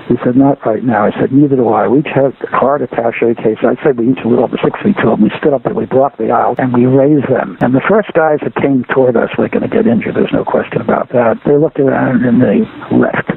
He 0.08 0.16
said, 0.24 0.36
not 0.36 0.60
right 0.66 0.84
now. 0.84 1.06
I 1.06 1.12
said, 1.20 1.32
neither 1.32 1.56
do 1.56 1.70
I. 1.70 1.88
We 1.88 2.04
had 2.04 2.34
a 2.34 2.48
card 2.48 2.82
attache 2.82 3.36
case. 3.36 3.58
I'd 3.62 3.78
say 3.84 3.92
we 3.92 4.12
each 4.12 4.24
were 4.26 4.42
over 4.42 4.58
six 4.64 4.80
feet 4.82 4.96
tall. 5.02 5.18
We 5.18 5.32
stood 5.40 5.54
up 5.54 5.66
and 5.66 5.76
we 5.76 5.86
blocked 5.86 6.18
the 6.18 6.32
aisle 6.32 6.56
and 6.58 6.74
we 6.74 6.86
raised 6.86 7.30
them. 7.30 7.58
And 7.62 7.74
the 7.74 7.86
first 7.88 8.12
guys 8.14 8.40
that 8.44 8.56
came 8.56 8.84
toward 8.94 9.16
us 9.16 9.30
were 9.38 9.50
going 9.50 9.68
to 9.68 9.72
get 9.72 9.88
injured. 9.88 10.16
There's 10.16 10.34
no 10.34 10.44
question 10.44 10.82
about 10.82 11.10
that. 11.14 11.40
They 11.46 11.58
looked 11.58 11.80
around 11.80 12.26
and 12.26 12.42
they 12.42 12.66
left. 12.96 13.32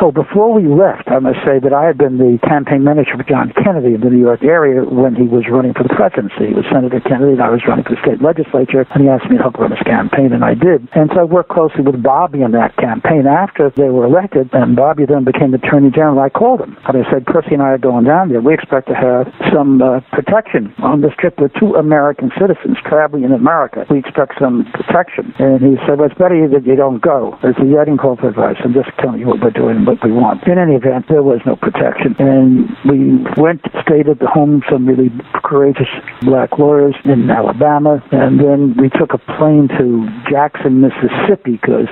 Oh, 0.00 0.10
before 0.10 0.52
we 0.54 0.66
left, 0.66 1.06
I 1.10 1.18
must 1.18 1.38
say 1.44 1.60
that 1.60 1.72
I 1.72 1.84
had 1.86 1.98
been 1.98 2.18
the 2.18 2.38
campaign 2.46 2.82
manager 2.82 3.14
for 3.16 3.22
John 3.22 3.52
Kennedy 3.52 3.94
in 3.94 4.00
the 4.00 4.10
New 4.10 4.18
York 4.18 4.42
area 4.42 4.82
when 4.82 5.14
he 5.14 5.28
was 5.28 5.44
running 5.50 5.74
for 5.74 5.82
the 5.82 5.92
presidency. 5.94 6.50
It 6.50 6.56
was 6.56 6.66
Senator 6.72 6.98
Kennedy, 6.98 7.38
and 7.38 7.42
I 7.42 7.50
was 7.50 7.62
running 7.68 7.84
for 7.84 7.94
the 7.94 8.02
state 8.02 8.18
legislature, 8.22 8.82
and 8.82 8.98
he 9.02 9.08
asked 9.10 9.28
me 9.30 9.36
to 9.36 9.42
help 9.42 9.60
run 9.60 9.70
his 9.70 9.82
campaign, 9.84 10.32
and 10.32 10.42
I 10.42 10.54
did. 10.54 10.88
And 10.96 11.10
so 11.14 11.20
I 11.20 11.26
worked 11.26 11.50
closely 11.50 11.82
with 11.82 12.02
Bobby 12.02 12.42
in 12.42 12.50
that 12.56 12.74
campaign. 12.78 13.26
After 13.26 13.70
they 13.74 13.90
were 13.90 14.06
elected, 14.06 14.50
and 14.52 14.74
Bobby 14.74 15.04
then 15.06 15.22
became 15.22 15.54
Attorney 15.54 15.90
General, 15.90 16.18
I 16.18 16.30
called 16.30 16.62
him. 16.62 16.74
And 16.88 16.98
I 16.98 17.04
said, 17.10 17.26
Percy 17.26 17.54
and 17.54 17.62
I 17.62 17.76
are 17.76 17.82
going 17.82 18.08
down 18.08 18.30
there. 18.30 18.40
We 18.40 18.54
expect 18.54 18.88
to 18.88 18.96
have 18.96 19.30
some 19.52 19.82
uh, 19.82 20.00
protection 20.10 20.74
on 20.82 21.02
this 21.02 21.12
trip 21.18 21.38
with 21.38 21.52
two 21.58 21.74
American 21.76 22.32
citizens 22.38 22.78
traveling 22.82 23.22
in 23.22 23.32
America. 23.32 23.86
We 23.90 23.98
expect 23.98 24.40
some 24.40 24.66
protection. 24.72 25.34
And 25.38 25.62
he 25.62 25.76
said, 25.86 25.98
well, 25.98 26.10
it's 26.10 26.18
better 26.18 26.34
that 26.48 26.66
you 26.66 26.74
don't 26.74 26.98
go. 27.02 27.38
It's 27.42 27.58
a 27.58 27.68
Yachting 27.68 27.98
call 27.98 28.16
for 28.16 28.28
advice. 28.28 28.56
I'm 28.64 28.74
just 28.74 28.90
telling 28.98 29.20
you 29.20 29.26
what 29.26 29.40
we're 29.40 29.54
doing 29.54 29.81
what 29.84 30.02
we 30.04 30.12
want. 30.12 30.46
In 30.46 30.58
any 30.58 30.74
event, 30.74 31.06
there 31.08 31.22
was 31.22 31.40
no 31.46 31.56
protection. 31.56 32.14
And 32.18 32.70
we 32.84 33.24
went, 33.40 33.60
stayed 33.82 34.08
at 34.08 34.18
the 34.18 34.26
home 34.26 34.56
of 34.56 34.62
some 34.70 34.86
really 34.86 35.10
courageous 35.44 35.88
black 36.22 36.58
lawyers 36.58 36.94
in 37.04 37.30
Alabama, 37.30 38.02
and 38.12 38.40
then 38.40 38.74
we 38.78 38.88
took 38.90 39.12
a 39.14 39.18
plane 39.18 39.68
to 39.78 40.08
Jackson, 40.30 40.80
Mississippi, 40.80 41.58
because 41.60 41.88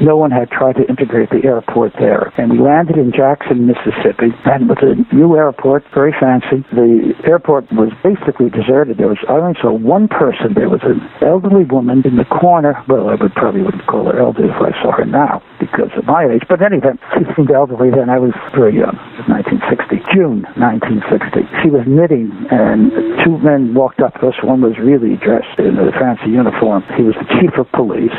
no 0.00 0.16
one 0.16 0.30
had 0.30 0.50
tried 0.50 0.76
to 0.76 0.86
integrate 0.88 1.30
the 1.30 1.42
airport 1.44 1.92
there. 1.98 2.32
And 2.38 2.52
we 2.52 2.58
landed 2.58 2.96
in 2.96 3.12
Jackson, 3.12 3.66
Mississippi, 3.66 4.32
and 4.46 4.64
it 4.64 4.68
was 4.68 4.82
a 4.82 4.94
new 5.14 5.36
airport, 5.36 5.84
very 5.94 6.14
fancy. 6.14 6.64
The 6.72 7.12
airport 7.26 7.70
was 7.72 7.92
basically 8.02 8.50
deserted. 8.50 8.98
There 8.98 9.08
was, 9.08 9.18
I 9.28 9.40
only 9.40 9.58
saw 9.60 9.72
one 9.72 10.08
person. 10.08 10.54
There 10.54 10.68
was 10.68 10.80
an 10.84 11.00
elderly 11.20 11.64
woman 11.64 12.02
in 12.04 12.16
the 12.16 12.28
corner. 12.28 12.76
Well, 12.88 13.08
I 13.08 13.16
would 13.16 13.34
probably 13.34 13.62
wouldn't 13.62 13.86
call 13.86 14.06
her 14.06 14.18
elderly 14.18 14.48
if 14.48 14.60
I 14.60 14.72
saw 14.82 14.92
her 14.92 15.04
now 15.04 15.42
because 15.58 15.92
of 15.96 16.04
my 16.06 16.24
age. 16.24 16.44
But 16.48 16.62
anyway, 16.62 16.96
she 17.14 17.24
seemed 17.36 17.50
elderly 17.50 17.90
then. 17.90 18.08
I 18.08 18.18
was 18.18 18.32
very 18.56 18.76
young. 18.76 18.96
It 19.18 19.28
was 19.28 19.42
1960, 19.60 20.00
June 20.14 20.46
1960. 20.56 21.44
She 21.62 21.68
was 21.68 21.84
knitting, 21.84 22.32
and 22.50 22.92
two 23.24 23.36
men 23.38 23.74
walked 23.74 24.00
up 24.00 24.16
to 24.20 24.32
us. 24.32 24.38
One 24.42 24.62
was 24.62 24.78
really 24.80 25.16
dressed 25.20 25.58
in 25.58 25.76
a 25.76 25.92
fancy 25.92 26.32
uniform. 26.32 26.82
He 26.96 27.04
was 27.04 27.14
the 27.20 27.28
chief 27.38 27.54
of 27.60 27.68
police 27.72 28.16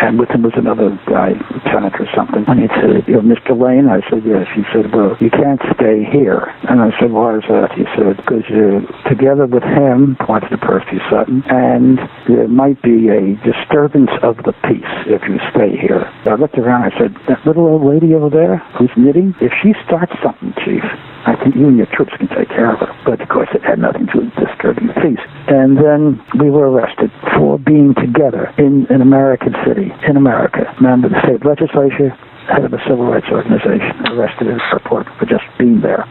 and 0.00 0.18
with 0.18 0.30
him 0.30 0.42
was 0.42 0.54
another 0.56 0.90
guy, 1.08 1.32
lieutenant 1.50 1.94
or 1.98 2.08
something. 2.14 2.44
And 2.46 2.60
he 2.60 2.68
said, 2.80 3.08
you 3.08 3.18
know, 3.18 3.24
Mr. 3.24 3.56
Lane? 3.56 3.88
I 3.88 4.00
said, 4.08 4.22
yes. 4.24 4.46
He 4.54 4.62
said, 4.72 4.92
well, 4.92 5.16
you 5.20 5.30
can't 5.30 5.60
stay 5.74 6.04
here. 6.04 6.52
And 6.68 6.80
I 6.80 6.90
said, 7.00 7.10
why 7.12 7.36
is 7.36 7.46
that? 7.48 7.72
He 7.72 7.84
said, 7.96 8.16
because 8.16 8.44
you're 8.48 8.84
together 9.08 9.46
with 9.46 9.64
him, 9.64 10.16
pointed 10.20 10.50
to 10.50 10.58
Percy 10.58 11.00
Sutton, 11.10 11.42
and 11.48 11.98
there 12.28 12.48
might 12.48 12.80
be 12.82 13.08
a 13.08 13.34
disturbance 13.42 14.10
of 14.22 14.36
the 14.44 14.52
peace 14.68 14.94
if 15.06 15.22
you 15.28 15.38
stay 15.50 15.76
here. 15.76 16.04
I 16.26 16.34
looked 16.34 16.58
around, 16.58 16.84
I 16.84 16.92
said, 16.98 17.16
that 17.28 17.44
little 17.46 17.66
old 17.66 17.84
lady 17.84 18.14
over 18.14 18.30
there 18.30 18.58
who's 18.78 18.92
knitting, 18.96 19.34
if 19.40 19.52
she 19.62 19.72
starts 19.86 20.12
something, 20.22 20.52
Chief, 20.64 20.82
I 21.26 21.34
think 21.42 21.56
you 21.56 21.66
and 21.66 21.76
your 21.76 21.90
troops 21.90 22.14
can 22.16 22.28
take 22.28 22.48
care 22.48 22.72
of 22.72 22.78
her. 22.78 22.92
But 23.04 23.20
of 23.20 23.28
course, 23.28 23.48
it 23.52 23.62
had 23.66 23.78
nothing 23.78 24.06
to 24.06 24.12
do 24.12 24.18
with 24.30 24.34
disturbing 24.38 24.86
the 24.86 24.94
peace. 25.02 25.22
And 25.50 25.76
then 25.76 26.22
we 26.38 26.50
were 26.50 26.70
arrested 26.70 27.10
for 27.34 27.58
being 27.58 27.94
together 27.98 28.54
in 28.58 28.86
an 28.90 29.02
American 29.02 29.54
city, 29.66 29.90
in 30.06 30.16
America. 30.16 30.70
Member 30.80 31.10
of 31.10 31.12
the 31.18 31.22
state 31.26 31.42
legislature, 31.42 32.14
head 32.46 32.62
of 32.62 32.72
a 32.72 32.78
civil 32.86 33.10
rights 33.10 33.26
organization, 33.30 34.06
arrested 34.14 34.46
the 34.46 34.58
airport 34.70 35.10
for 35.18 35.26
just 35.26 35.44
being 35.58 35.82
there. 35.82 36.06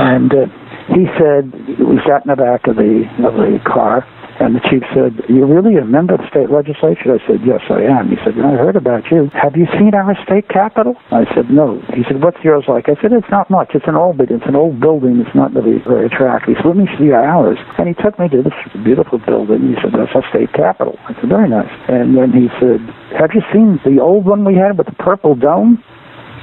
And 0.00 0.32
uh, 0.32 0.48
he 0.88 1.04
said, 1.20 1.52
we 1.76 2.00
sat 2.08 2.24
in 2.24 2.32
the 2.32 2.40
back 2.40 2.66
of 2.66 2.76
the 2.76 3.04
of 3.28 3.36
the 3.36 3.60
car, 3.66 4.08
and 4.38 4.52
the 4.54 4.60
chief 4.68 4.84
said, 4.92 5.16
You're 5.32 5.48
really 5.48 5.80
a 5.80 5.84
member 5.84 6.14
of 6.14 6.20
the 6.20 6.28
state 6.28 6.52
legislature? 6.52 7.16
I 7.16 7.20
said, 7.24 7.40
Yes, 7.40 7.64
I 7.72 7.88
am. 7.88 8.12
He 8.12 8.20
said, 8.20 8.36
I 8.36 8.52
heard 8.52 8.76
about 8.76 9.08
you. 9.10 9.32
Have 9.32 9.56
you 9.56 9.64
seen 9.80 9.96
our 9.96 10.12
state 10.28 10.48
capitol? 10.52 10.94
I 11.08 11.24
said, 11.32 11.48
No. 11.48 11.80
He 11.96 12.04
said, 12.04 12.20
What's 12.20 12.36
yours 12.44 12.68
like? 12.68 12.92
I 12.92 13.00
said, 13.00 13.16
It's 13.16 13.30
not 13.32 13.48
much. 13.48 13.72
It's 13.72 13.88
an 13.88 13.96
old 13.96 14.20
It's 14.20 14.44
an 14.44 14.56
old 14.56 14.80
building. 14.80 15.24
It's 15.24 15.34
not 15.34 15.56
really 15.56 15.80
very 15.88 16.06
attractive. 16.06 16.52
He 16.52 16.56
said, 16.60 16.68
Let 16.68 16.76
me 16.76 16.88
see 17.00 17.16
ours. 17.16 17.56
And 17.80 17.88
he 17.88 17.96
took 17.96 18.18
me 18.20 18.28
to 18.28 18.44
this 18.44 18.56
beautiful 18.84 19.18
building. 19.24 19.72
He 19.72 19.76
said, 19.80 19.96
That's 19.96 20.12
our 20.12 20.24
state 20.28 20.52
capitol. 20.52 21.00
I 21.08 21.16
said, 21.16 21.32
Very 21.32 21.48
nice. 21.48 21.72
And 21.88 22.12
then 22.12 22.36
he 22.36 22.52
said, 22.60 22.84
Have 23.16 23.32
you 23.32 23.40
seen 23.52 23.80
the 23.88 24.04
old 24.04 24.28
one 24.28 24.44
we 24.44 24.54
had 24.54 24.76
with 24.76 24.86
the 24.86 24.98
purple 25.00 25.32
dome? 25.34 25.80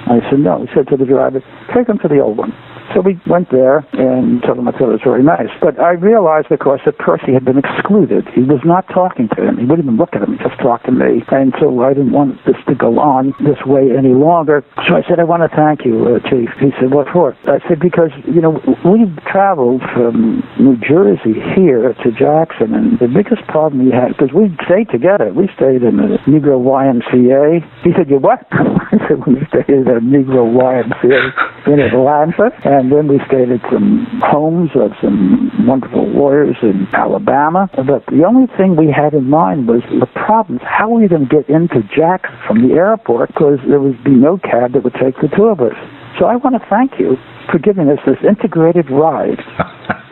I 0.10 0.18
said, 0.34 0.42
No. 0.42 0.66
He 0.66 0.70
said 0.74 0.90
to 0.90 0.98
the 0.98 1.06
driver, 1.06 1.46
Take 1.78 1.88
him 1.88 2.02
to 2.02 2.10
the 2.10 2.20
old 2.20 2.42
one. 2.42 2.52
So 2.92 3.02
we 3.02 3.20
went 3.26 3.50
there 3.50 3.86
and 3.94 4.42
told 4.44 4.60
him 4.60 4.68
I 4.68 4.72
thought 4.72 4.92
it 4.92 5.00
was 5.00 5.08
very 5.08 5.24
nice. 5.24 5.50
But 5.62 5.80
I 5.80 5.92
realized, 5.96 6.52
of 6.52 6.60
course, 6.60 6.82
that 6.86 6.98
Percy 6.98 7.34
had 7.34 7.46
been 7.46 7.58
excluded. 7.58 8.28
He 8.36 8.44
was 8.44 8.60
not 8.66 8.88
talking 8.90 9.30
to 9.36 9.40
him. 9.40 9.58
He 9.58 9.66
wouldn't 9.66 9.88
even 9.88 9.98
look 9.98 10.14
at 10.14 10.22
him. 10.22 10.38
He 10.38 10.44
just 10.44 10.60
talked 10.60 10.86
to 10.86 10.92
me. 10.92 11.24
And 11.32 11.54
so 11.60 11.72
I 11.82 11.94
didn't 11.94 12.12
want 12.12 12.44
this 12.46 12.60
to 12.68 12.76
go 12.76 13.00
on 13.00 13.34
this 13.40 13.64
way 13.66 13.96
any 13.96 14.14
longer. 14.14 14.64
So 14.88 14.96
I 14.96 15.02
said, 15.08 15.20
I 15.20 15.24
want 15.24 15.42
to 15.48 15.52
thank 15.56 15.86
you, 15.86 16.06
uh, 16.06 16.20
Chief. 16.30 16.50
He 16.60 16.70
said, 16.80 16.92
what 16.92 17.08
for? 17.10 17.34
I 17.48 17.64
said, 17.68 17.80
because, 17.80 18.12
you 18.28 18.42
know, 18.42 18.60
we 18.84 19.08
traveled 19.32 19.82
from 19.96 20.44
New 20.60 20.78
Jersey 20.78 21.40
here 21.56 21.94
to 22.04 22.12
Jackson, 22.12 22.74
and 22.76 23.00
the 23.00 23.08
biggest 23.08 23.48
problem 23.48 23.86
we 23.86 23.92
had, 23.92 24.14
because 24.18 24.34
we 24.36 24.52
stayed 24.66 24.90
together. 24.90 25.32
We 25.34 25.48
stayed 25.56 25.82
in 25.82 25.98
the 25.98 26.20
Negro 26.28 26.60
YMCA. 26.60 27.64
He 27.84 27.92
said, 27.96 28.10
you 28.10 28.20
what? 28.20 28.46
I 28.52 28.98
said, 29.08 29.26
we 29.26 29.42
stayed 29.48 29.72
in 29.72 29.86
the 29.86 30.04
Negro 30.04 30.46
YMCA 30.52 31.63
in 31.68 31.80
Atlanta. 31.80 32.52
And 32.66 32.92
then 32.92 33.08
we 33.08 33.20
stayed 33.28 33.52
at 33.52 33.62
some 33.72 34.08
homes 34.24 34.72
of 34.76 34.92
some 35.02 35.52
wonderful 35.68 36.08
lawyers 36.12 36.58
in 36.62 36.88
Alabama. 36.94 37.70
But 37.76 38.06
the 38.08 38.24
only 38.28 38.48
thing 38.58 38.76
we 38.76 38.92
had 38.92 39.14
in 39.14 39.30
mind 39.30 39.68
was 39.68 39.82
the 39.90 40.08
problems. 40.14 40.62
How 40.64 40.92
are 40.94 41.00
we 41.00 41.08
going 41.08 41.28
to 41.28 41.32
get 41.32 41.50
into 41.50 41.82
Jackson 41.96 42.36
from 42.48 42.68
the 42.68 42.76
airport? 42.76 43.30
Because 43.30 43.60
there 43.68 43.80
would 43.80 44.04
be 44.04 44.16
no 44.16 44.38
cab 44.38 44.74
that 44.74 44.84
would 44.84 44.96
take 45.00 45.16
the 45.22 45.30
two 45.36 45.46
of 45.48 45.60
us. 45.62 45.76
So 46.20 46.26
I 46.26 46.36
want 46.36 46.56
to 46.56 46.64
thank 46.70 47.00
you 47.00 47.18
for 47.52 47.58
giving 47.60 47.90
us 47.90 48.00
this 48.06 48.18
integrated 48.22 48.90
ride 48.92 49.40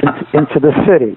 into, 0.02 0.24
into 0.34 0.58
the 0.60 0.74
city. 0.88 1.16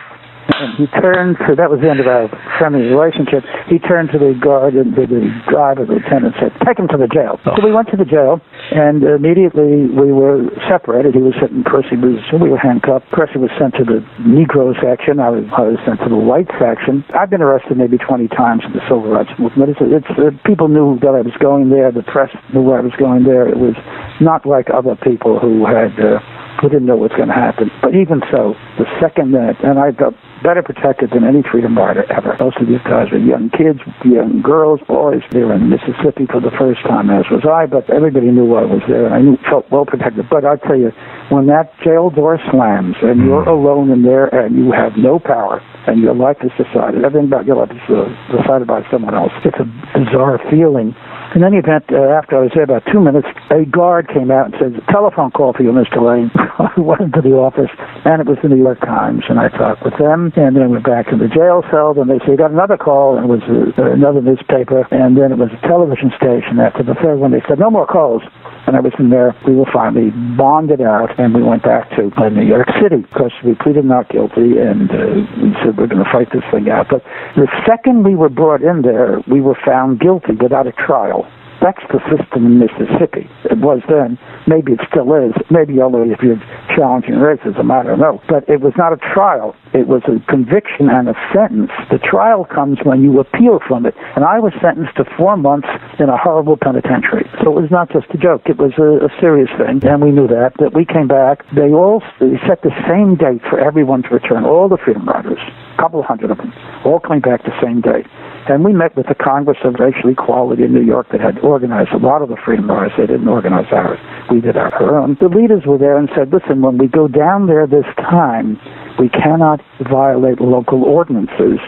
And, 0.52 0.76
he 0.76 0.86
turned 1.00 1.40
to, 1.48 1.56
that 1.56 1.72
was 1.72 1.80
the 1.80 1.88
end 1.88 2.00
of 2.00 2.06
our 2.06 2.28
friendly 2.60 2.86
relationship. 2.92 3.42
He 3.66 3.80
turned 3.80 4.12
to 4.12 4.18
the 4.20 4.36
guard 4.36 4.76
and 4.76 4.94
to 4.94 5.08
the 5.08 5.24
driver, 5.48 5.88
the 5.88 5.98
lieutenant, 5.98 6.36
and 6.36 6.52
said, 6.52 6.52
take 6.68 6.78
him 6.78 6.88
to 6.92 6.98
the 7.00 7.08
jail. 7.08 7.40
Oh. 7.48 7.56
So 7.56 7.64
we 7.64 7.72
went 7.72 7.88
to 7.90 7.98
the 7.98 8.06
jail, 8.06 8.40
and 8.76 9.02
immediately 9.02 9.88
we 9.88 10.12
were 10.12 10.46
separated. 10.68 11.16
He 11.16 11.24
was 11.24 11.34
sent 11.40 11.46
sitting, 11.46 11.64
Percy 11.64 11.96
was, 11.96 12.18
we 12.32 12.50
were 12.50 12.58
handcuffed. 12.58 13.06
Percy 13.12 13.38
was 13.38 13.50
sent 13.58 13.74
to 13.78 13.84
the 13.84 14.02
Negro 14.26 14.74
section. 14.82 15.20
I 15.20 15.30
was, 15.30 15.44
I 15.56 15.62
was 15.62 15.78
sent 15.86 16.00
to 16.02 16.10
the 16.10 16.18
white 16.18 16.50
section. 16.58 17.04
I've 17.14 17.30
been 17.30 17.42
arrested 17.42 17.78
maybe 17.78 17.98
20 17.98 18.28
times 18.28 18.62
in 18.66 18.72
the 18.72 18.82
civil 18.90 19.06
rights 19.06 19.30
movement. 19.38 19.70
It's, 19.70 19.80
it's 19.80 20.10
uh, 20.18 20.34
people 20.44 20.68
knew 20.68 20.98
that 21.00 21.14
I 21.14 21.22
was 21.22 21.34
going 21.38 21.70
there. 21.70 21.92
The 21.92 22.02
press 22.02 22.30
knew 22.52 22.70
I 22.72 22.80
was 22.80 22.92
going 22.98 23.24
there. 23.24 23.48
It 23.48 23.58
was 23.58 23.76
not 24.20 24.46
like 24.46 24.68
other 24.70 24.96
people 24.96 25.38
who 25.38 25.64
had, 25.66 25.94
uh, 25.98 26.18
who 26.60 26.68
didn't 26.68 26.86
know 26.86 26.96
what 26.96 27.14
was 27.14 27.18
going 27.18 27.30
to 27.30 27.38
happen. 27.38 27.70
But 27.82 27.94
even 27.94 28.20
so, 28.32 28.54
the 28.78 28.86
second 29.00 29.32
that, 29.32 29.60
and 29.62 29.78
I 29.78 29.92
got 29.92 30.14
better 30.46 30.62
protected 30.62 31.10
than 31.10 31.26
any 31.26 31.42
freedom 31.42 31.74
rider 31.74 32.06
ever. 32.06 32.38
Most 32.38 32.62
of 32.62 32.70
these 32.70 32.82
guys 32.86 33.10
were 33.10 33.18
young 33.18 33.50
kids, 33.50 33.82
young 34.06 34.46
girls, 34.46 34.78
boys. 34.86 35.26
They 35.34 35.42
were 35.42 35.58
in 35.58 35.66
Mississippi 35.66 36.30
for 36.30 36.38
the 36.38 36.54
first 36.54 36.86
time, 36.86 37.10
as 37.10 37.26
was 37.34 37.42
I, 37.42 37.66
but 37.66 37.90
everybody 37.90 38.30
knew 38.30 38.54
I 38.54 38.62
was 38.62 38.78
there, 38.86 39.10
and 39.10 39.14
I 39.14 39.20
knew, 39.26 39.34
felt 39.42 39.66
well 39.74 39.82
protected. 39.82 40.30
But 40.30 40.46
I 40.46 40.54
tell 40.62 40.78
you, 40.78 40.94
when 41.34 41.50
that 41.50 41.74
jail 41.82 42.14
door 42.14 42.38
slams 42.54 42.94
and 43.02 43.26
you're 43.26 43.42
hmm. 43.42 43.58
alone 43.58 43.90
in 43.90 44.06
there 44.06 44.30
and 44.30 44.54
you 44.54 44.70
have 44.70 44.94
no 44.94 45.18
power 45.18 45.58
and 45.90 45.98
your 45.98 46.14
life 46.14 46.38
is 46.46 46.54
decided, 46.54 47.02
everything 47.02 47.26
about 47.26 47.46
your 47.50 47.58
life 47.58 47.74
is 47.74 47.82
uh, 47.90 48.06
decided 48.30 48.70
by 48.70 48.86
someone 48.86 49.18
else, 49.18 49.34
it's 49.42 49.58
a 49.58 49.66
bizarre 49.98 50.38
feeling. 50.46 50.94
In 51.34 51.42
any 51.44 51.58
event, 51.58 51.84
uh, 51.90 52.14
after 52.14 52.38
I 52.38 52.42
was 52.46 52.52
there 52.54 52.62
about 52.64 52.84
two 52.92 53.00
minutes, 53.00 53.26
a 53.50 53.64
guard 53.66 54.08
came 54.08 54.30
out 54.30 54.46
and 54.46 54.54
said, 54.56 54.72
telephone 54.88 55.30
call 55.30 55.52
for 55.52 55.62
you, 55.62 55.72
Mr. 55.72 55.98
Lane. 56.00 56.30
I 56.58 56.72
went 56.78 57.02
into 57.02 57.20
the 57.20 57.34
office, 57.34 57.70
and 58.06 58.22
it 58.22 58.26
was 58.26 58.38
the 58.42 58.48
New 58.48 58.62
York 58.62 58.80
Times, 58.80 59.24
and 59.28 59.38
I 59.38 59.48
talked 59.48 59.84
with 59.84 59.98
them, 59.98 60.32
and 60.36 60.56
then 60.56 60.62
I 60.62 60.66
went 60.66 60.86
back 60.86 61.10
to 61.10 61.16
the 61.16 61.28
jail 61.28 61.64
cell, 61.68 61.92
and 61.98 62.08
they 62.08 62.20
said, 62.24 62.36
you 62.36 62.40
got 62.40 62.52
another 62.52 62.78
call, 62.78 63.18
and 63.18 63.26
it 63.26 63.32
was 63.32 63.44
uh, 63.48 63.90
another 63.90 64.22
newspaper, 64.22 64.86
and 64.94 65.18
then 65.18 65.32
it 65.32 65.38
was 65.38 65.50
a 65.52 65.60
television 65.66 66.12
station. 66.16 66.62
After 66.62 66.86
the 66.86 66.94
third 67.02 67.18
one, 67.18 67.32
they 67.32 67.42
said, 67.48 67.58
no 67.58 67.70
more 67.70 67.86
calls. 67.86 68.22
And 68.66 68.74
I 68.74 68.80
was 68.80 68.92
in 68.98 69.10
there. 69.10 69.34
We 69.46 69.54
were 69.54 69.70
finally 69.72 70.10
bonded 70.36 70.80
out, 70.80 71.16
and 71.18 71.34
we 71.34 71.42
went 71.42 71.62
back 71.62 71.88
to 71.90 72.10
uh, 72.16 72.28
New 72.28 72.44
York 72.44 72.66
City 72.82 73.02
because 73.02 73.32
we 73.44 73.54
pleaded 73.54 73.84
not 73.84 74.08
guilty, 74.08 74.58
and 74.58 74.90
uh, 74.90 75.22
we 75.40 75.54
said 75.62 75.78
we're 75.78 75.86
going 75.86 76.02
to 76.02 76.10
fight 76.10 76.28
this 76.32 76.42
thing 76.50 76.68
out. 76.68 76.88
But 76.90 77.04
the 77.36 77.46
second 77.66 78.02
we 78.02 78.16
were 78.16 78.28
brought 78.28 78.62
in 78.62 78.82
there, 78.82 79.22
we 79.30 79.40
were 79.40 79.56
found 79.64 80.00
guilty 80.00 80.32
without 80.34 80.66
a 80.66 80.72
trial. 80.72 81.30
That's 81.66 81.82
the 81.90 81.98
system 82.06 82.46
in 82.46 82.62
Mississippi. 82.62 83.26
It 83.50 83.58
was 83.58 83.82
then. 83.90 84.14
Maybe 84.46 84.78
it 84.78 84.80
still 84.86 85.10
is. 85.18 85.34
Maybe 85.50 85.82
only 85.82 86.14
if 86.14 86.22
you're 86.22 86.38
challenging 86.78 87.18
racism. 87.18 87.74
I 87.74 87.82
don't 87.82 87.98
know. 87.98 88.22
But 88.30 88.46
it 88.46 88.62
was 88.62 88.70
not 88.78 88.94
a 88.94 89.02
trial. 89.02 89.50
It 89.74 89.90
was 89.90 90.06
a 90.06 90.22
conviction 90.30 90.86
and 90.86 91.10
a 91.10 91.18
sentence. 91.34 91.74
The 91.90 91.98
trial 91.98 92.46
comes 92.46 92.78
when 92.86 93.02
you 93.02 93.18
appeal 93.18 93.58
from 93.66 93.82
it. 93.82 93.98
And 94.14 94.22
I 94.22 94.38
was 94.38 94.54
sentenced 94.62 94.94
to 95.02 95.04
four 95.18 95.36
months 95.36 95.66
in 95.98 96.06
a 96.06 96.16
horrible 96.16 96.54
penitentiary. 96.56 97.26
So 97.42 97.50
it 97.50 97.66
was 97.66 97.70
not 97.74 97.90
just 97.90 98.06
a 98.14 98.18
joke. 98.18 98.46
It 98.46 98.62
was 98.62 98.70
a, 98.78 99.02
a 99.02 99.10
serious 99.18 99.50
thing. 99.58 99.82
And 99.82 99.98
we 99.98 100.14
knew 100.14 100.30
that. 100.30 100.54
That 100.62 100.70
we 100.70 100.86
came 100.86 101.10
back. 101.10 101.42
They 101.50 101.74
all 101.74 101.98
they 102.22 102.38
set 102.46 102.62
the 102.62 102.70
same 102.86 103.18
date 103.18 103.42
for 103.50 103.58
everyone 103.58 104.06
to 104.06 104.10
return. 104.14 104.46
All 104.46 104.70
the 104.70 104.78
freedom 104.78 105.02
riders, 105.02 105.42
a 105.42 105.82
couple 105.82 105.98
hundred 106.06 106.30
of 106.30 106.38
them, 106.38 106.54
all 106.86 107.02
coming 107.02 107.26
back 107.26 107.42
the 107.42 107.58
same 107.58 107.82
day. 107.82 108.06
And 108.48 108.64
we 108.64 108.72
met 108.72 108.94
with 108.96 109.06
the 109.08 109.14
Congress 109.14 109.58
of 109.64 109.74
Racial 109.80 110.10
Equality 110.10 110.62
in 110.62 110.72
New 110.72 110.82
York 110.82 111.08
that 111.10 111.20
had 111.20 111.38
organized 111.40 111.90
a 111.90 111.98
lot 111.98 112.22
of 112.22 112.28
the 112.28 112.36
Freedom 112.36 112.70
Rides. 112.70 112.94
They 112.96 113.06
didn't 113.06 113.26
organize 113.26 113.66
ours. 113.72 113.98
We 114.30 114.40
did 114.40 114.56
our 114.56 114.70
own. 114.96 115.16
The 115.20 115.28
leaders 115.28 115.66
were 115.66 115.78
there 115.78 115.98
and 115.98 116.08
said, 116.14 116.32
listen, 116.32 116.62
when 116.62 116.78
we 116.78 116.86
go 116.86 117.08
down 117.08 117.48
there 117.48 117.66
this 117.66 117.86
time, 117.96 118.58
we 119.00 119.08
cannot 119.08 119.60
violate 119.90 120.40
local 120.40 120.84
ordinances 120.84 121.58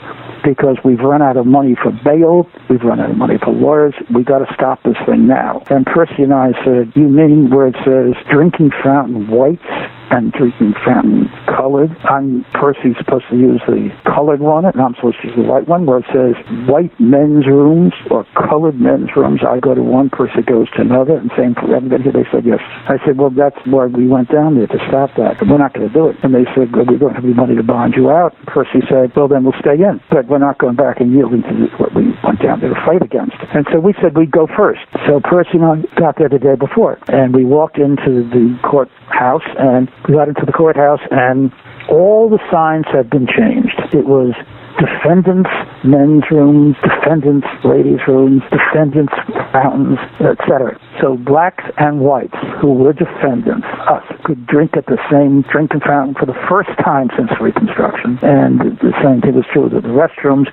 because 0.45 0.77
we've 0.85 1.01
run 1.01 1.21
out 1.21 1.37
of 1.37 1.47
money 1.47 1.75
for 1.75 1.91
bail, 2.05 2.49
we've 2.71 2.83
run 2.83 3.01
out 3.01 3.11
of 3.11 3.17
money 3.17 3.39
for 3.43 3.51
lawyers, 3.51 3.95
we 4.15 4.23
got 4.23 4.39
to 4.39 4.47
stop 4.55 4.81
this 4.85 4.97
thing 5.05 5.27
now. 5.27 5.63
And 5.71 5.85
Percy 5.85 6.23
and 6.23 6.33
I 6.33 6.53
said, 6.65 6.93
you 6.95 7.09
mean 7.09 7.51
where 7.51 7.67
it 7.67 7.77
says 7.85 8.15
drinking 8.31 8.71
fountain 8.85 9.29
whites 9.29 9.67
and 10.11 10.33
drinking 10.33 10.75
fountain 10.85 11.29
colored? 11.47 11.91
I'm 12.05 12.45
Percy's 12.55 12.97
supposed 12.99 13.27
to 13.31 13.37
use 13.37 13.61
the 13.67 13.91
colored 14.05 14.41
one, 14.41 14.65
and 14.65 14.81
I'm 14.81 14.95
supposed 14.95 15.21
to 15.23 15.29
use 15.29 15.37
the 15.37 15.43
white 15.43 15.69
one, 15.69 15.87
where 15.87 15.99
it 15.99 16.07
says 16.13 16.35
white 16.69 16.93
men's 17.01 17.47
rooms 17.47 17.93
or 18.11 18.27
colored 18.35 18.81
men's 18.81 19.11
rooms. 19.17 19.41
I 19.47 19.61
go 19.61 19.75
to 19.75 19.83
one, 19.83 20.11
Percy 20.11 20.43
goes 20.43 20.71
to 20.77 20.83
another, 20.83 21.17
and 21.17 21.31
same 21.37 21.55
for 21.55 21.75
everybody. 21.75 22.11
They 22.11 22.27
said 22.33 22.45
yes. 22.45 22.61
I 22.89 22.97
said, 23.05 23.19
well, 23.19 23.31
that's 23.31 23.59
why 23.67 23.87
we 23.87 24.09
went 24.09 24.31
down 24.31 24.57
there 24.57 24.67
to 24.67 24.79
stop 24.89 25.15
that. 25.17 25.41
We're 25.43 25.59
not 25.59 25.75
going 25.75 25.89
to 25.89 25.95
do 25.95 26.09
it. 26.09 26.17
And 26.23 26.35
they 26.35 26.45
said, 26.55 26.75
well, 26.75 26.87
we 26.87 26.97
don't 26.99 27.15
have 27.15 27.25
any 27.25 27.35
money 27.35 27.57
to 27.57 27.63
bond 27.63 27.95
you 27.97 28.11
out. 28.11 28.35
Percy 28.47 28.81
said, 28.89 29.13
well, 29.17 29.29
then 29.29 29.45
we'll 29.45 29.59
stay 29.61 29.77
in. 29.77 30.01
But 30.11 30.27
we're 30.29 30.39
not 30.39 30.59
going 30.59 30.77
back 30.77 31.01
and 31.01 31.13
yielding 31.13 31.43
to 31.43 31.69
what 31.79 31.95
we 31.95 32.15
went 32.25 32.41
down 32.43 32.61
there 32.61 32.73
to 32.73 32.81
fight 32.87 33.03
against. 33.03 33.37
And 33.55 33.67
so 33.73 33.81
we 33.81 33.95
said 34.01 34.17
we'd 34.17 34.31
go 34.31 34.47
first. 34.47 34.81
So 35.07 35.21
Percy 35.21 35.59
and 35.59 35.65
I 35.65 36.01
got 36.01 36.17
there 36.19 36.29
the 36.29 36.39
day 36.39 36.55
before, 36.55 36.99
and 37.09 37.35
we 37.35 37.45
walked 37.45 37.79
into 37.79 38.25
the 38.29 38.59
courthouse, 38.63 39.47
and 39.59 39.89
got 40.07 40.29
into 40.29 40.45
the 40.47 40.53
courthouse, 40.53 41.01
and 41.11 41.53
all 41.89 42.29
the 42.29 42.39
signs 42.51 42.87
had 42.93 43.11
been 43.11 43.27
changed. 43.27 43.75
It 43.93 44.07
was 44.07 44.35
defendants' 44.79 45.51
men's 45.83 46.25
rooms, 46.31 46.77
defendants' 46.83 47.47
ladies' 47.65 48.01
rooms, 48.07 48.43
defendants' 48.51 49.13
fountains, 49.53 49.99
etc. 50.23 50.79
So 51.03 51.17
blacks 51.17 51.65
and 51.79 52.01
whites 52.01 52.35
who 52.61 52.75
were 52.75 52.93
defendants, 52.93 53.67
us, 53.91 54.07
could 54.25 54.47
drink 54.47 54.77
at 54.77 54.87
the 54.87 54.99
same 55.11 55.43
drinking 55.51 55.83
fountain 55.83 56.15
for 56.15 56.27
the 56.27 56.39
first 56.49 56.71
time 56.85 57.11
since 57.17 57.31
Reconstruction. 57.41 58.19
And 58.23 58.79
the 58.79 58.95
same 59.03 59.21
thing 59.21 59.35
was 59.35 59.47
true 59.53 59.69
that 59.69 59.83
the 59.83 59.95
restrooms 59.95 60.47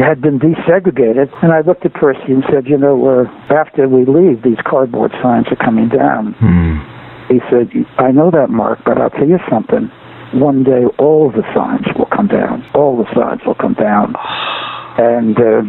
had 0.00 0.20
been 0.20 0.38
desegregated. 0.38 1.28
And 1.42 1.52
I 1.52 1.60
looked 1.60 1.84
at 1.84 1.94
Percy 1.94 2.32
and 2.32 2.44
said, 2.52 2.66
you 2.66 2.78
know, 2.78 2.96
uh, 3.04 3.54
after 3.54 3.88
we 3.88 4.04
leave, 4.04 4.42
these 4.42 4.60
cardboard 4.64 5.12
signs 5.22 5.46
are 5.50 5.60
coming 5.60 5.88
down. 5.88 6.32
Hmm. 6.40 6.95
He 7.28 7.40
said, 7.50 7.70
I 7.98 8.12
know 8.12 8.30
that, 8.30 8.50
Mark, 8.50 8.80
but 8.84 8.98
I'll 8.98 9.10
tell 9.10 9.28
you 9.28 9.38
something 9.50 9.90
one 10.34 10.64
day 10.64 10.84
all 10.98 11.30
the 11.30 11.42
signs 11.54 11.86
will 11.96 12.06
come 12.06 12.26
down. 12.28 12.64
All 12.74 12.96
the 12.96 13.06
signs 13.14 13.40
will 13.46 13.54
come 13.54 13.74
down. 13.74 14.14
And 14.98 15.36
uh, 15.36 15.60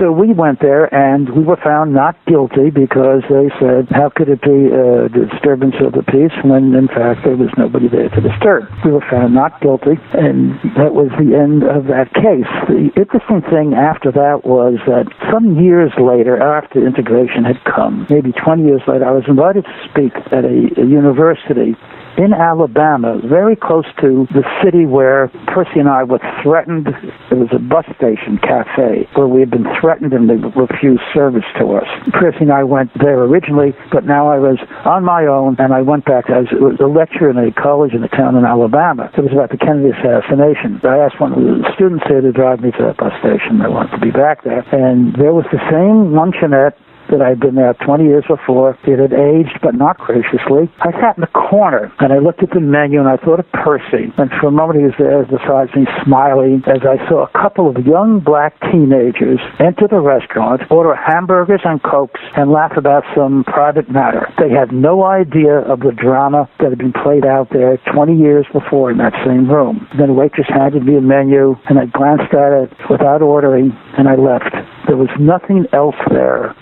so 0.00 0.12
we 0.12 0.32
went 0.32 0.60
there 0.60 0.86
and 0.92 1.28
we 1.34 1.42
were 1.42 1.58
found 1.62 1.92
not 1.94 2.16
guilty 2.26 2.70
because 2.70 3.22
they 3.28 3.48
said, 3.60 3.88
how 3.90 4.10
could 4.14 4.28
it 4.28 4.40
be 4.42 4.70
a 4.70 5.08
disturbance 5.08 5.74
of 5.80 5.92
the 5.92 6.02
peace 6.06 6.34
when 6.44 6.74
in 6.74 6.88
fact 6.88 7.24
there 7.24 7.36
was 7.36 7.50
nobody 7.56 7.88
there 7.88 8.08
to 8.10 8.20
disturb? 8.20 8.64
We 8.84 8.92
were 8.92 9.04
found 9.10 9.34
not 9.34 9.60
guilty 9.60 9.98
and 10.14 10.58
that 10.78 10.94
was 10.94 11.10
the 11.18 11.34
end 11.34 11.62
of 11.64 11.86
that 11.90 12.12
case. 12.14 12.48
The 12.68 12.90
interesting 12.98 13.42
thing 13.50 13.74
after 13.74 14.10
that 14.12 14.44
was 14.44 14.78
that 14.86 15.06
some 15.32 15.58
years 15.60 15.92
later, 15.98 16.40
after 16.40 16.84
integration 16.84 17.44
had 17.44 17.58
come, 17.64 18.06
maybe 18.10 18.32
20 18.32 18.62
years 18.64 18.82
later, 18.86 19.04
I 19.06 19.12
was 19.12 19.24
invited 19.28 19.64
to 19.64 19.76
speak 19.90 20.12
at 20.32 20.44
a, 20.44 20.56
a 20.80 20.86
university 20.86 21.76
in 22.16 22.32
Alabama, 22.34 23.20
very 23.24 23.56
close 23.56 23.86
to 24.00 24.26
the 24.32 24.44
city 24.62 24.86
where 24.86 25.28
Percy 25.48 25.80
and 25.80 25.88
I 25.88 26.04
were 26.04 26.20
threatened. 26.42 26.88
It 27.30 27.38
was 27.38 27.48
a 27.52 27.58
bus 27.58 27.86
station 27.96 28.38
cafe 28.38 29.08
where 29.14 29.26
we 29.26 29.40
had 29.40 29.50
been 29.50 29.66
threatened 29.80 30.12
and 30.12 30.28
they 30.28 30.36
refused 30.36 31.02
service 31.14 31.46
to 31.58 31.76
us. 31.76 31.88
Percy 32.12 32.44
and 32.48 32.52
I 32.52 32.64
went 32.64 32.90
there 33.00 33.24
originally, 33.24 33.72
but 33.90 34.04
now 34.04 34.28
I 34.28 34.38
was 34.38 34.58
on 34.84 35.04
my 35.04 35.26
own 35.26 35.56
and 35.58 35.72
I 35.72 35.82
went 35.82 36.04
back 36.04 36.28
as 36.28 36.46
was 36.52 36.78
a 36.80 36.86
lecturer 36.86 37.30
in 37.30 37.38
a 37.38 37.52
college 37.52 37.94
in 37.94 38.04
a 38.04 38.08
town 38.08 38.36
in 38.36 38.44
Alabama. 38.44 39.10
It 39.16 39.22
was 39.22 39.32
about 39.32 39.50
the 39.50 39.58
Kennedy 39.58 39.90
assassination. 39.90 40.80
I 40.84 40.98
asked 40.98 41.20
one 41.20 41.32
of 41.32 41.40
the 41.40 41.64
students 41.74 42.04
there 42.08 42.20
to 42.20 42.32
drive 42.32 42.60
me 42.60 42.70
to 42.72 42.82
that 42.92 42.96
bus 42.98 43.12
station. 43.20 43.60
I 43.62 43.68
wanted 43.68 43.96
to 43.96 44.02
be 44.02 44.10
back 44.12 44.44
there. 44.44 44.60
And 44.72 45.14
there 45.16 45.32
was 45.32 45.46
the 45.50 45.60
same 45.72 46.12
luncheonette 46.12 46.76
that 47.12 47.20
I'd 47.20 47.38
been 47.38 47.54
there 47.54 47.76
20 47.84 48.04
years 48.04 48.24
before. 48.26 48.76
It 48.88 48.98
had 48.98 49.12
aged, 49.12 49.60
but 49.62 49.76
not 49.76 49.98
graciously. 49.98 50.72
I 50.80 50.90
sat 50.96 51.20
in 51.20 51.20
the 51.20 51.30
corner 51.36 51.92
and 52.00 52.12
I 52.12 52.18
looked 52.18 52.42
at 52.42 52.50
the 52.50 52.60
menu 52.60 52.98
and 52.98 53.08
I 53.08 53.20
thought 53.20 53.38
of 53.38 53.46
Percy. 53.52 54.08
And 54.16 54.32
for 54.40 54.48
a 54.48 54.50
moment 54.50 54.80
he 54.80 54.88
was 54.88 54.96
there 54.98 55.22
beside 55.28 55.68
me, 55.76 55.86
smiling, 56.02 56.64
as 56.66 56.82
I 56.88 56.96
saw 57.06 57.28
a 57.28 57.32
couple 57.36 57.68
of 57.68 57.76
young 57.84 58.18
black 58.24 58.56
teenagers 58.72 59.38
enter 59.60 59.86
the 59.86 60.00
restaurant, 60.00 60.64
order 60.72 60.96
hamburgers 60.96 61.60
and 61.64 61.82
cokes, 61.84 62.20
and 62.34 62.50
laugh 62.50 62.72
about 62.76 63.04
some 63.14 63.44
private 63.44 63.92
matter. 63.92 64.32
They 64.40 64.48
had 64.48 64.72
no 64.72 65.04
idea 65.04 65.60
of 65.60 65.80
the 65.80 65.92
drama 65.92 66.48
that 66.58 66.72
had 66.72 66.78
been 66.78 66.96
played 66.96 67.26
out 67.28 67.52
there 67.52 67.76
20 67.92 68.16
years 68.16 68.46
before 68.52 68.90
in 68.90 68.96
that 68.98 69.12
same 69.26 69.50
room. 69.50 69.86
Then 69.98 70.08
the 70.08 70.16
waitress 70.16 70.48
handed 70.48 70.84
me 70.84 70.96
a 70.96 71.04
menu, 71.04 71.56
and 71.68 71.78
I 71.78 71.86
glanced 71.86 72.32
at 72.32 72.52
it 72.56 72.72
without 72.88 73.20
ordering, 73.20 73.76
and 73.98 74.08
I 74.08 74.16
left. 74.16 74.56
There 74.88 74.96
was 74.96 75.12
nothing 75.20 75.66
else 75.72 75.96
there 76.08 76.56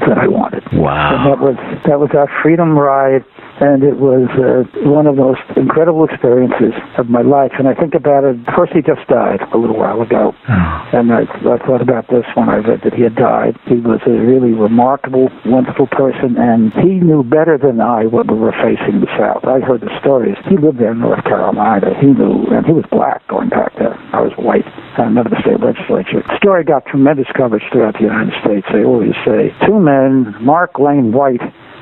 that 0.00 0.18
I 0.18 0.28
wanted. 0.28 0.64
Wow. 0.72 1.16
And 1.16 1.32
that 1.32 1.38
was 1.40 1.56
that 1.86 2.00
was 2.00 2.10
our 2.14 2.28
freedom 2.42 2.78
ride 2.78 3.24
and 3.60 3.82
it 3.82 3.96
was 3.96 4.28
uh, 4.36 4.64
one 4.88 5.06
of 5.06 5.16
the 5.16 5.22
most 5.22 5.42
incredible 5.56 6.04
experiences 6.04 6.74
of 6.98 7.08
my 7.08 7.22
life. 7.22 7.52
And 7.58 7.66
I 7.68 7.74
think 7.74 7.94
about 7.94 8.24
it. 8.24 8.36
Percy 8.52 8.82
just 8.84 9.06
died 9.08 9.40
a 9.52 9.58
little 9.58 9.76
while 9.76 10.00
ago, 10.02 10.32
Oh. 10.48 10.90
and 10.92 11.12
I, 11.12 11.22
I 11.24 11.56
thought 11.64 11.80
about 11.80 12.08
this 12.08 12.24
when 12.34 12.48
I 12.48 12.58
read 12.58 12.80
that 12.84 12.94
he 12.94 13.02
had 13.02 13.14
died. 13.16 13.56
He 13.66 13.76
was 13.80 14.00
a 14.06 14.10
really 14.12 14.52
remarkable, 14.52 15.28
wonderful 15.44 15.86
person, 15.88 16.36
and 16.38 16.72
he 16.84 17.00
knew 17.00 17.24
better 17.24 17.56
than 17.58 17.80
I 17.80 18.06
what 18.06 18.30
we 18.30 18.36
were 18.38 18.52
facing 18.62 18.96
in 18.96 19.00
the 19.00 19.12
South. 19.18 19.44
I 19.44 19.60
heard 19.60 19.80
the 19.80 19.92
stories. 20.00 20.36
He 20.48 20.56
lived 20.56 20.78
there 20.78 20.92
in 20.92 21.00
North 21.00 21.24
Carolina. 21.24 21.92
He 22.00 22.06
knew, 22.12 22.46
and 22.52 22.64
he 22.66 22.72
was 22.72 22.84
black 22.90 23.26
going 23.28 23.48
back 23.48 23.72
there. 23.78 23.94
I 24.12 24.20
was 24.20 24.32
white. 24.38 24.66
I 24.98 25.02
remember 25.08 25.30
the 25.30 25.40
state 25.42 25.60
legislature. 25.60 26.22
The 26.26 26.36
story 26.36 26.64
got 26.64 26.84
tremendous 26.86 27.26
coverage 27.36 27.64
throughout 27.72 27.94
the 27.94 28.04
United 28.06 28.32
States. 28.44 28.66
They 28.72 28.84
always 28.84 29.14
say 29.24 29.52
two 29.66 29.80
men, 29.80 30.34
Mark 30.40 30.78
Lane 30.78 31.12
White 31.12 31.40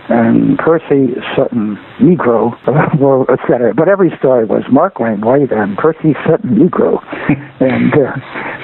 and 0.09 0.59
Percy 0.59 1.17
Sutton 1.37 1.77
Negro, 2.01 2.53
or 3.01 3.31
et 3.31 3.41
cetera. 3.49 3.75
But 3.75 3.89
every 3.89 4.13
story 4.19 4.45
was 4.45 4.63
Mark 4.71 5.01
Lane 5.01 5.21
White 5.21 5.53
and 5.53 5.77
Percy 5.77 6.13
Sutton 6.27 6.57
Negro. 6.57 7.01
and 7.61 7.93
uh, 7.95 8.13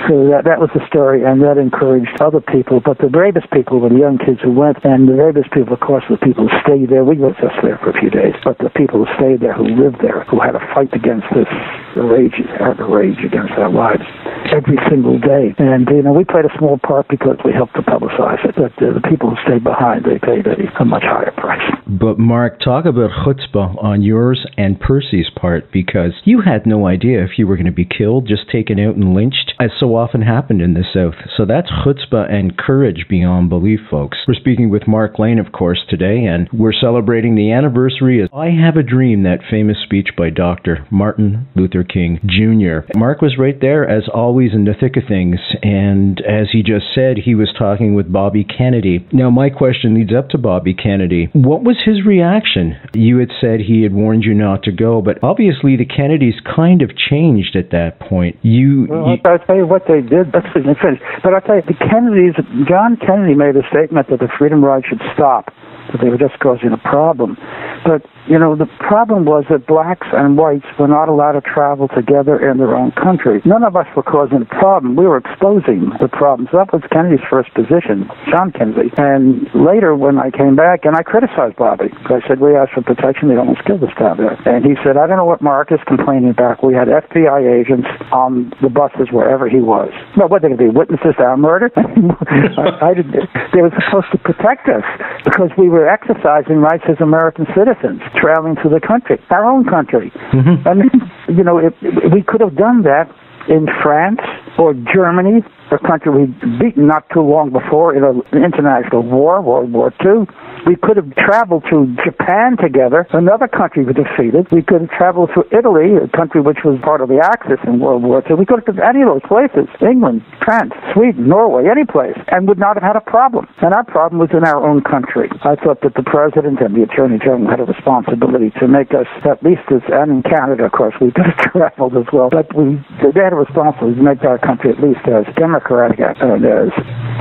so 0.08 0.28
that, 0.32 0.44
that 0.44 0.60
was 0.60 0.70
the 0.74 0.84
story, 0.88 1.24
and 1.24 1.40
that 1.42 1.56
encouraged 1.56 2.20
other 2.20 2.40
people. 2.40 2.80
But 2.80 2.98
the 2.98 3.08
bravest 3.08 3.50
people 3.50 3.80
were 3.80 3.88
the 3.88 4.00
young 4.00 4.18
kids 4.18 4.40
who 4.42 4.52
went, 4.52 4.84
and 4.84 5.08
the 5.08 5.16
bravest 5.16 5.52
people, 5.52 5.72
of 5.72 5.80
course, 5.80 6.04
were 6.08 6.16
the 6.16 6.24
people 6.24 6.48
who 6.48 6.54
stayed 6.64 6.90
there. 6.90 7.04
We 7.04 7.16
were 7.16 7.36
just 7.36 7.56
there 7.62 7.78
for 7.78 7.90
a 7.90 7.96
few 7.96 8.10
days, 8.10 8.34
but 8.44 8.58
the 8.58 8.70
people 8.70 9.04
who 9.04 9.08
stayed 9.16 9.40
there, 9.40 9.54
who 9.54 9.68
lived 9.68 10.00
there, 10.00 10.24
who 10.28 10.40
had 10.40 10.52
to 10.52 10.62
fight 10.74 10.92
against 10.92 11.28
this 11.32 11.48
rage, 11.96 12.36
had 12.58 12.76
to 12.80 12.86
rage 12.86 13.20
against 13.24 13.56
our 13.56 13.72
lives 13.72 14.04
every 14.52 14.78
single 14.88 15.18
day. 15.18 15.54
And, 15.58 15.88
you 15.88 16.02
know, 16.02 16.12
we 16.12 16.24
played 16.24 16.44
a 16.44 16.54
small 16.58 16.78
part 16.78 17.08
because 17.08 17.38
we 17.44 17.52
helped 17.52 17.74
to 17.76 17.82
publicize 17.82 18.42
it, 18.44 18.56
but 18.56 18.74
uh, 18.82 18.92
the 18.94 19.04
people 19.08 19.30
who 19.30 19.38
stayed 19.46 19.64
behind, 19.64 20.04
they 20.04 20.18
paid 20.18 20.46
a, 20.46 20.56
a 20.80 20.84
much 20.84 21.04
higher 21.04 21.29
price. 21.36 21.60
But 21.86 22.18
Mark, 22.20 22.60
talk 22.60 22.84
about 22.84 23.10
chutzpah 23.10 23.82
on 23.82 24.02
yours 24.02 24.46
and 24.56 24.78
Percy's 24.78 25.28
part 25.34 25.72
because 25.72 26.12
you 26.24 26.40
had 26.40 26.64
no 26.64 26.86
idea 26.86 27.24
if 27.24 27.36
you 27.36 27.48
were 27.48 27.56
going 27.56 27.66
to 27.66 27.72
be 27.72 27.84
killed, 27.84 28.28
just 28.28 28.48
taken 28.48 28.78
out 28.78 28.94
and 28.94 29.12
lynched, 29.12 29.54
as 29.58 29.70
so 29.78 29.96
often 29.96 30.22
happened 30.22 30.62
in 30.62 30.74
the 30.74 30.84
South. 30.94 31.16
So 31.36 31.44
that's 31.44 31.68
chutzpah 31.68 32.32
and 32.32 32.56
courage 32.56 33.06
beyond 33.08 33.48
belief, 33.48 33.80
folks. 33.90 34.18
We're 34.28 34.34
speaking 34.34 34.70
with 34.70 34.86
Mark 34.86 35.18
Lane, 35.18 35.40
of 35.40 35.50
course, 35.50 35.80
today, 35.88 36.24
and 36.24 36.48
we're 36.52 36.72
celebrating 36.72 37.34
the 37.34 37.50
anniversary 37.50 38.22
of 38.22 38.32
I 38.32 38.50
Have 38.50 38.76
a 38.76 38.84
Dream, 38.84 39.24
that 39.24 39.40
famous 39.50 39.78
speech 39.82 40.10
by 40.16 40.30
Dr. 40.30 40.86
Martin 40.90 41.48
Luther 41.56 41.82
King 41.82 42.20
Jr. 42.24 42.86
Mark 42.96 43.20
was 43.20 43.36
right 43.36 43.60
there, 43.60 43.88
as 43.88 44.04
always, 44.14 44.52
in 44.54 44.64
the 44.64 44.74
thick 44.78 44.96
of 44.96 45.02
things, 45.08 45.40
and 45.62 46.20
as 46.20 46.48
he 46.52 46.62
just 46.62 46.86
said, 46.94 47.18
he 47.18 47.34
was 47.34 47.52
talking 47.58 47.94
with 47.94 48.12
Bobby 48.12 48.44
Kennedy. 48.44 49.06
Now, 49.12 49.30
my 49.30 49.50
question 49.50 49.94
leads 49.94 50.14
up 50.14 50.28
to 50.30 50.38
Bobby 50.38 50.74
Kennedy. 50.74 51.19
What 51.32 51.62
was 51.62 51.76
his 51.84 52.04
reaction? 52.04 52.76
You 52.94 53.18
had 53.18 53.30
said 53.40 53.60
he 53.60 53.82
had 53.82 53.92
warned 53.92 54.24
you 54.24 54.34
not 54.34 54.62
to 54.64 54.72
go, 54.72 55.02
but 55.02 55.18
obviously 55.22 55.76
the 55.76 55.84
Kennedys 55.84 56.40
kind 56.44 56.82
of 56.82 56.90
changed 56.96 57.56
at 57.56 57.70
that 57.70 58.00
point. 58.00 58.36
You, 58.42 58.86
Well, 58.88 59.12
you 59.12 59.18
I'll 59.24 59.38
tell 59.38 59.56
you 59.56 59.66
what 59.66 59.84
they 59.88 60.00
did. 60.00 60.32
That's 60.32 60.48
the 60.54 60.62
finish. 60.80 61.00
But 61.22 61.34
I'll 61.34 61.40
tell 61.40 61.56
you, 61.56 61.66
the 61.66 61.78
Kennedys, 61.78 62.36
John 62.68 62.96
Kennedy 62.96 63.34
made 63.34 63.56
a 63.56 63.66
statement 63.68 64.08
that 64.10 64.20
the 64.20 64.28
Freedom 64.38 64.64
Ride 64.64 64.84
should 64.88 65.02
stop, 65.14 65.52
that 65.92 66.00
they 66.00 66.08
were 66.08 66.18
just 66.18 66.38
causing 66.40 66.72
a 66.72 66.80
problem. 66.88 67.36
But 67.84 68.02
you 68.30 68.38
know, 68.38 68.54
the 68.54 68.70
problem 68.78 69.26
was 69.26 69.42
that 69.50 69.66
blacks 69.66 70.06
and 70.14 70.38
whites 70.38 70.70
were 70.78 70.86
not 70.86 71.10
allowed 71.10 71.34
to 71.34 71.42
travel 71.42 71.90
together 71.90 72.38
in 72.38 72.62
their 72.62 72.78
own 72.78 72.94
country. 72.94 73.42
None 73.42 73.66
of 73.66 73.74
us 73.74 73.90
were 73.98 74.06
causing 74.06 74.46
a 74.46 74.50
problem. 74.54 74.94
We 74.94 75.02
were 75.02 75.18
exposing 75.18 75.90
the 75.98 76.06
problems. 76.06 76.54
That 76.54 76.70
was 76.70 76.86
Kennedy's 76.94 77.26
first 77.26 77.50
position, 77.58 78.06
John 78.30 78.54
Kennedy. 78.54 78.94
And 78.94 79.50
later, 79.50 79.98
when 79.98 80.22
I 80.22 80.30
came 80.30 80.54
back, 80.54 80.86
and 80.86 80.94
I 80.94 81.02
criticized 81.02 81.58
Bobby, 81.58 81.90
I 82.06 82.22
said, 82.30 82.38
we 82.38 82.54
asked 82.54 82.78
for 82.78 82.86
protection. 82.86 83.26
They 83.26 83.34
almost 83.34 83.66
killed 83.66 83.82
us 83.82 83.90
down 83.98 84.22
there. 84.22 84.38
And 84.46 84.62
he 84.62 84.78
said, 84.86 84.94
I 84.94 85.10
don't 85.10 85.18
know 85.18 85.26
what 85.26 85.42
Mark 85.42 85.74
is 85.74 85.82
complaining 85.90 86.30
about. 86.30 86.62
We 86.62 86.70
had 86.70 86.86
FBI 86.86 87.42
agents 87.42 87.90
on 88.14 88.54
the 88.62 88.70
buses 88.70 89.10
wherever 89.10 89.50
he 89.50 89.58
was. 89.58 89.90
Well, 90.14 90.30
what, 90.30 90.46
they 90.46 90.54
going 90.54 90.62
to 90.62 90.62
be 90.62 90.70
witnesses 90.70 91.18
to 91.18 91.24
our 91.26 91.36
murder? 91.36 91.66
I, 91.74 92.94
I 92.94 92.94
didn't, 92.94 93.26
they 93.50 93.58
were 93.58 93.74
supposed 93.90 94.14
to 94.14 94.22
protect 94.22 94.70
us 94.70 94.86
because 95.26 95.50
we 95.58 95.66
were 95.66 95.90
exercising 95.90 96.62
rights 96.62 96.86
as 96.86 96.94
American 97.02 97.50
citizens 97.58 97.98
traveling 98.20 98.56
through 98.60 98.70
the 98.70 98.84
country, 98.86 99.18
our 99.30 99.44
own 99.44 99.64
country. 99.64 100.12
Mm-hmm. 100.32 100.68
I 100.68 100.74
mean, 100.74 100.90
you 101.28 101.42
know, 101.42 101.58
if, 101.58 101.74
we 102.12 102.22
could 102.22 102.40
have 102.40 102.56
done 102.56 102.82
that 102.82 103.08
in 103.48 103.66
France 103.82 104.20
or 104.58 104.74
Germany, 104.74 105.40
a 105.72 105.78
country 105.78 106.12
we'd 106.12 106.40
beaten 106.58 106.86
not 106.86 107.08
too 107.12 107.22
long 107.22 107.50
before 107.50 107.96
in 107.96 108.04
an 108.04 108.22
international 108.32 109.02
war, 109.02 109.40
World 109.40 109.72
War 109.72 109.92
II. 110.04 110.26
We 110.66 110.76
could 110.76 110.96
have 110.96 111.14
traveled 111.16 111.64
to 111.70 111.96
Japan 112.04 112.56
together, 112.60 113.06
another 113.12 113.48
country 113.48 113.84
we 113.84 113.92
defeated. 113.92 114.50
We 114.52 114.62
could 114.62 114.82
have 114.82 114.90
traveled 114.90 115.30
to 115.34 115.44
Italy, 115.56 115.96
a 115.96 116.08
country 116.16 116.40
which 116.40 116.60
was 116.64 116.78
part 116.82 117.00
of 117.00 117.08
the 117.08 117.20
Axis 117.22 117.58
in 117.66 117.80
World 117.80 118.02
War 118.02 118.22
II. 118.28 118.36
We 118.36 118.46
could 118.46 118.62
have 118.66 118.78
any 118.78 119.02
of 119.02 119.08
those 119.08 119.26
places, 119.26 119.68
England, 119.80 120.22
France, 120.44 120.72
Sweden, 120.92 121.28
Norway, 121.28 121.68
any 121.70 121.84
place, 121.84 122.16
and 122.28 122.48
would 122.48 122.58
not 122.58 122.76
have 122.76 122.84
had 122.84 122.96
a 122.96 123.04
problem. 123.04 123.48
And 123.62 123.72
our 123.72 123.84
problem 123.84 124.20
was 124.20 124.30
in 124.32 124.44
our 124.44 124.60
own 124.60 124.82
country. 124.82 125.30
I 125.42 125.56
thought 125.56 125.80
that 125.82 125.94
the 125.94 126.04
President 126.04 126.60
and 126.60 126.76
the 126.76 126.84
Attorney 126.84 127.18
General 127.18 127.48
had 127.48 127.60
a 127.60 127.64
responsibility 127.64 128.50
to 128.60 128.68
make 128.68 128.92
us, 128.92 129.08
at 129.24 129.42
least 129.42 129.64
as, 129.72 129.82
and 129.88 130.10
in 130.10 130.22
Canada, 130.22 130.66
of 130.66 130.72
course, 130.72 130.94
we 131.00 131.10
could 131.12 131.26
have 131.26 131.40
traveled 131.52 131.96
as 131.96 132.08
well, 132.12 132.28
but 132.28 132.50
we, 132.54 132.76
they 133.00 133.22
had 133.22 133.32
a 133.32 133.40
responsibility 133.40 133.96
to 133.96 134.04
make 134.04 134.22
our 134.24 134.38
country 134.38 134.70
at 134.70 134.80
least 134.82 135.00
as 135.08 135.24
democratic 135.36 136.00
and 136.00 136.44
as 136.44 136.72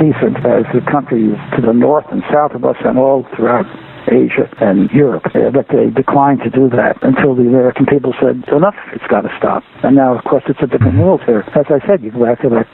decent 0.01 0.37
as 0.43 0.65
the 0.73 0.83
countries 0.89 1.35
to 1.55 1.61
the 1.61 1.73
north 1.73 2.05
and 2.11 2.23
south 2.31 2.51
of 2.51 2.65
us 2.65 2.77
and 2.83 2.97
all 2.97 3.28
throughout 3.35 3.65
Asia 4.07 4.49
and 4.59 4.89
Europe. 4.91 5.23
But 5.33 5.67
they 5.69 5.89
declined 5.89 6.41
to 6.43 6.49
do 6.49 6.69
that 6.69 6.97
until 7.01 7.35
the 7.35 7.43
American 7.43 7.85
people 7.85 8.13
said, 8.19 8.43
enough, 8.49 8.75
it's 8.93 9.05
got 9.07 9.21
to 9.21 9.31
stop. 9.37 9.63
And 9.83 9.95
now, 9.95 10.17
of 10.17 10.23
course, 10.23 10.43
it's 10.47 10.59
a 10.61 10.67
different 10.67 10.93
mm-hmm. 10.97 11.03
world 11.03 11.21
here. 11.25 11.43
As 11.53 11.65
I 11.69 11.85
said, 11.85 12.01
you 12.01 12.11
go 12.11 12.25
back 12.25 12.41
to 12.41 12.49
that, 12.49 12.67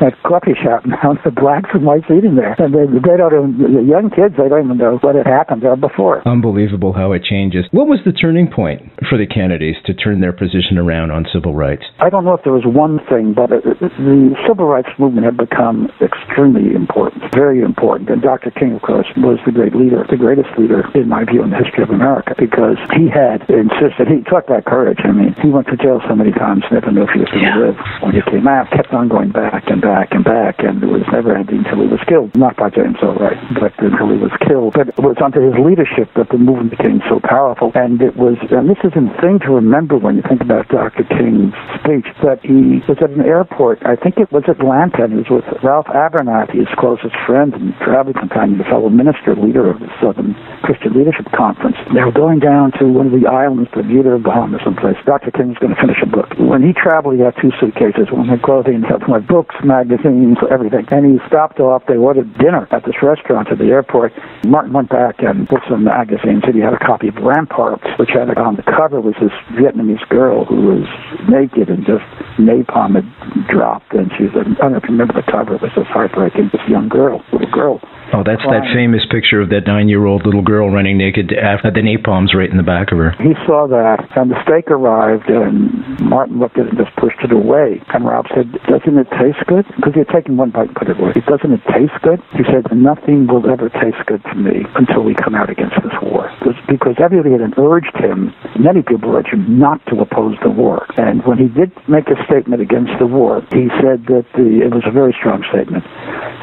that 0.00 0.14
coffee 0.22 0.54
shop 0.54 0.86
now, 0.86 1.18
the 1.24 1.34
blacks 1.34 1.70
and 1.74 1.84
whites 1.84 2.06
eating 2.06 2.36
there. 2.36 2.54
And 2.58 2.70
they, 2.70 2.86
they 2.86 3.16
don't 3.18 3.34
even, 3.34 3.50
the 3.58 3.82
young 3.82 4.14
kids, 4.14 4.38
they 4.38 4.48
don't 4.48 4.64
even 4.64 4.78
know 4.78 5.02
what 5.02 5.18
had 5.18 5.26
happened 5.26 5.62
there 5.62 5.76
before. 5.76 6.22
Unbelievable 6.22 6.94
how 6.94 7.12
it 7.12 7.26
changes. 7.26 7.66
What 7.74 7.90
was 7.90 7.98
the 8.06 8.12
turning 8.14 8.46
point 8.46 8.86
for 9.10 9.18
the 9.18 9.26
Kennedys 9.26 9.76
to 9.86 9.94
turn 9.94 10.20
their 10.22 10.32
position 10.32 10.78
around 10.78 11.10
on 11.10 11.26
civil 11.34 11.54
rights? 11.54 11.82
I 11.98 12.10
don't 12.10 12.24
know 12.24 12.34
if 12.34 12.44
there 12.44 12.54
was 12.54 12.66
one 12.66 13.02
thing, 13.10 13.34
but 13.34 13.50
it, 13.50 13.66
it, 13.66 13.78
the 13.98 14.34
civil 14.46 14.66
rights 14.66 14.94
movement 14.98 15.26
had 15.26 15.36
become 15.36 15.90
extremely 16.00 16.74
important, 16.74 17.26
very 17.34 17.62
important. 17.62 18.10
And 18.10 18.22
Dr. 18.22 18.50
King, 18.50 18.78
of 18.78 18.82
course, 18.82 19.06
was 19.18 19.38
the 19.44 19.52
great 19.52 19.74
leader, 19.74 20.06
the 20.08 20.16
greatest 20.16 20.48
leader 20.56 20.68
leader, 20.68 20.84
in 20.94 21.08
my 21.08 21.24
view, 21.24 21.42
in 21.42 21.50
the 21.50 21.56
history 21.56 21.82
of 21.82 21.90
America 21.90 22.34
because 22.38 22.76
he 22.94 23.08
had 23.08 23.42
insisted, 23.48 24.08
he 24.08 24.20
talked 24.28 24.48
about 24.48 24.64
courage. 24.64 24.98
I 25.04 25.12
mean, 25.12 25.34
he 25.40 25.48
went 25.48 25.66
to 25.68 25.76
jail 25.76 26.00
so 26.06 26.14
many 26.14 26.32
times, 26.32 26.64
never 26.70 26.92
knew 26.92 27.04
if 27.04 27.10
he 27.10 27.20
was 27.20 27.30
going 27.32 27.44
to 27.44 27.48
yeah. 27.48 27.64
live. 27.72 27.76
When 28.04 28.12
he 28.14 28.22
came 28.28 28.46
out, 28.46 28.70
kept 28.70 28.92
on 28.92 29.08
going 29.08 29.32
back 29.32 29.64
and 29.66 29.80
back 29.88 30.12
and 30.12 30.20
back, 30.20 30.60
and 30.60 30.84
it 30.84 30.90
was 30.92 31.08
never 31.08 31.32
ending 31.32 31.64
until 31.64 31.80
he 31.80 31.88
was 31.88 32.04
killed. 32.04 32.28
Not 32.36 32.60
by 32.60 32.68
James 32.68 33.00
Earl 33.00 33.16
Ray, 33.16 33.40
but 33.56 33.72
until 33.80 34.12
he 34.12 34.20
was 34.20 34.34
killed. 34.44 34.76
But 34.76 34.92
it 34.92 35.00
was 35.00 35.16
under 35.24 35.40
his 35.40 35.56
leadership 35.56 36.12
that 36.12 36.28
the 36.28 36.36
movement 36.36 36.76
became 36.76 37.00
so 37.08 37.24
powerful. 37.24 37.72
And 37.72 37.96
it 38.04 38.12
was, 38.12 38.36
and 38.52 38.68
this 38.68 38.76
is 38.84 38.92
a 38.92 39.04
thing 39.24 39.40
to 39.48 39.50
remember 39.56 39.96
when 39.96 40.20
you 40.20 40.24
think 40.28 40.44
about 40.44 40.68
Dr. 40.68 41.08
King's 41.08 41.56
speech, 41.80 42.04
that 42.20 42.44
he 42.44 42.84
was 42.84 43.00
at 43.00 43.16
an 43.16 43.24
airport, 43.24 43.80
I 43.88 43.96
think 43.96 44.20
it 44.20 44.28
was 44.28 44.44
Atlanta, 44.44 45.08
and 45.08 45.16
he 45.16 45.24
was 45.24 45.40
with 45.40 45.48
Ralph 45.64 45.88
Abernathy, 45.88 46.60
his 46.60 46.72
closest 46.76 47.16
friend 47.24 47.56
and 47.56 47.72
traveling 47.80 48.20
companion, 48.20 48.60
the 48.60 48.68
fellow 48.68 48.92
minister, 48.92 49.32
leader 49.32 49.72
of 49.72 49.80
the 49.80 49.88
Southern 50.04 50.36
Christian 50.68 50.92
Leadership 50.92 51.32
Conference. 51.32 51.80
They 51.96 52.04
were 52.04 52.12
going 52.12 52.44
down 52.44 52.76
to 52.76 52.84
one 52.84 53.08
of 53.08 53.16
the 53.16 53.24
islands, 53.24 53.72
Bermuda, 53.72 54.20
Bahamas, 54.20 54.60
someplace. 54.68 55.00
Dr. 55.08 55.32
King 55.32 55.56
was 55.56 55.60
going 55.64 55.72
to 55.72 55.80
finish 55.80 56.04
a 56.04 56.10
book. 56.10 56.28
When 56.36 56.60
he 56.60 56.76
traveled, 56.76 57.16
he 57.16 57.24
had 57.24 57.32
two 57.40 57.56
suitcases. 57.56 58.12
One 58.12 58.28
had 58.28 58.44
clothing, 58.44 58.84
one 58.84 59.22
had 59.22 59.26
books, 59.30 59.56
magazines, 59.78 60.38
everything. 60.50 60.86
And 60.90 61.06
he 61.06 61.26
stopped 61.26 61.60
off. 61.60 61.86
They 61.86 61.96
ordered 61.96 62.36
dinner 62.38 62.66
at 62.70 62.84
this 62.84 62.96
restaurant 63.02 63.50
at 63.50 63.58
the 63.58 63.70
airport. 63.70 64.12
Martin 64.46 64.72
went 64.72 64.88
back 64.88 65.16
and 65.20 65.46
bought 65.46 65.62
some 65.68 65.84
magazines. 65.84 66.42
And 66.44 66.54
he 66.54 66.60
had 66.60 66.74
a 66.74 66.78
copy 66.78 67.08
of 67.08 67.16
Ramparts, 67.16 67.86
which 67.98 68.10
had 68.10 68.28
it 68.28 68.38
on 68.38 68.56
the 68.56 68.62
cover 68.62 69.00
was 69.00 69.14
this 69.20 69.34
Vietnamese 69.54 70.06
girl 70.08 70.44
who 70.44 70.60
was 70.78 70.86
naked 71.28 71.68
and 71.68 71.86
just 71.86 72.04
napalm 72.38 72.98
had 72.98 73.06
dropped. 73.48 73.92
And 73.94 74.10
she 74.16 74.24
was, 74.24 74.32
I 74.36 74.42
don't 74.42 74.72
know 74.72 74.78
if 74.78 74.84
you 74.84 74.96
remember 74.96 75.14
the 75.14 75.30
cover. 75.30 75.54
It 75.54 75.62
was 75.62 75.72
just 75.74 75.88
heartbreaking. 75.88 76.50
This 76.52 76.62
young 76.68 76.88
girl, 76.88 77.22
little 77.32 77.50
girl. 77.50 77.80
Oh, 78.12 78.24
that's 78.24 78.40
crying. 78.40 78.64
that 78.64 78.72
famous 78.72 79.04
picture 79.10 79.40
of 79.44 79.50
that 79.50 79.68
nine-year-old 79.68 80.24
little 80.24 80.40
girl 80.40 80.70
running 80.72 80.96
naked 80.96 81.32
after 81.36 81.68
uh, 81.68 81.76
the 81.76 81.84
napalm's 81.84 82.32
right 82.32 82.48
in 82.48 82.56
the 82.56 82.64
back 82.64 82.88
of 82.88 82.96
her. 82.96 83.12
He 83.20 83.36
saw 83.44 83.68
that, 83.68 84.00
and 84.16 84.30
the 84.32 84.40
steak 84.48 84.70
arrived, 84.72 85.28
and 85.28 86.00
Martin 86.00 86.40
looked 86.40 86.56
at 86.56 86.66
it 86.66 86.72
and 86.72 86.78
just 86.80 86.96
pushed 86.96 87.20
it 87.20 87.32
away. 87.32 87.84
And 87.92 88.06
Rob 88.08 88.24
said, 88.32 88.48
"Doesn't 88.64 88.96
it 88.96 89.08
taste 89.12 89.44
good?" 89.44 89.67
Because 89.76 89.94
he 89.94 90.00
had 90.00 90.08
taken 90.08 90.36
one 90.36 90.50
bite 90.50 90.68
and 90.68 90.76
put 90.76 90.88
it 90.88 90.98
away. 90.98 91.12
It 91.14 91.26
Doesn't 91.26 91.52
it 91.52 91.62
taste 91.72 91.94
good? 92.02 92.20
He 92.32 92.44
said, 92.44 92.66
"Nothing 92.72 93.26
will 93.26 93.48
ever 93.50 93.68
taste 93.68 94.00
good 94.06 94.22
to 94.24 94.34
me 94.34 94.66
until 94.74 95.02
we 95.02 95.14
come 95.14 95.34
out 95.34 95.50
against 95.50 95.76
this 95.82 95.94
war." 96.02 96.30
Because 96.68 96.96
everybody 96.98 97.32
had 97.32 97.54
urged 97.58 97.96
him, 97.96 98.32
many 98.58 98.82
people 98.82 99.14
urged 99.14 99.32
him 99.32 99.58
not 99.58 99.84
to 99.86 100.00
oppose 100.00 100.36
the 100.42 100.50
war. 100.50 100.86
And 100.96 101.24
when 101.24 101.38
he 101.38 101.48
did 101.48 101.72
make 101.88 102.08
a 102.08 102.16
statement 102.24 102.62
against 102.62 102.92
the 102.98 103.06
war, 103.06 103.42
he 103.52 103.68
said 103.80 104.06
that 104.06 104.26
the, 104.34 104.62
it 104.64 104.74
was 104.74 104.84
a 104.86 104.90
very 104.90 105.12
strong 105.18 105.44
statement, 105.48 105.84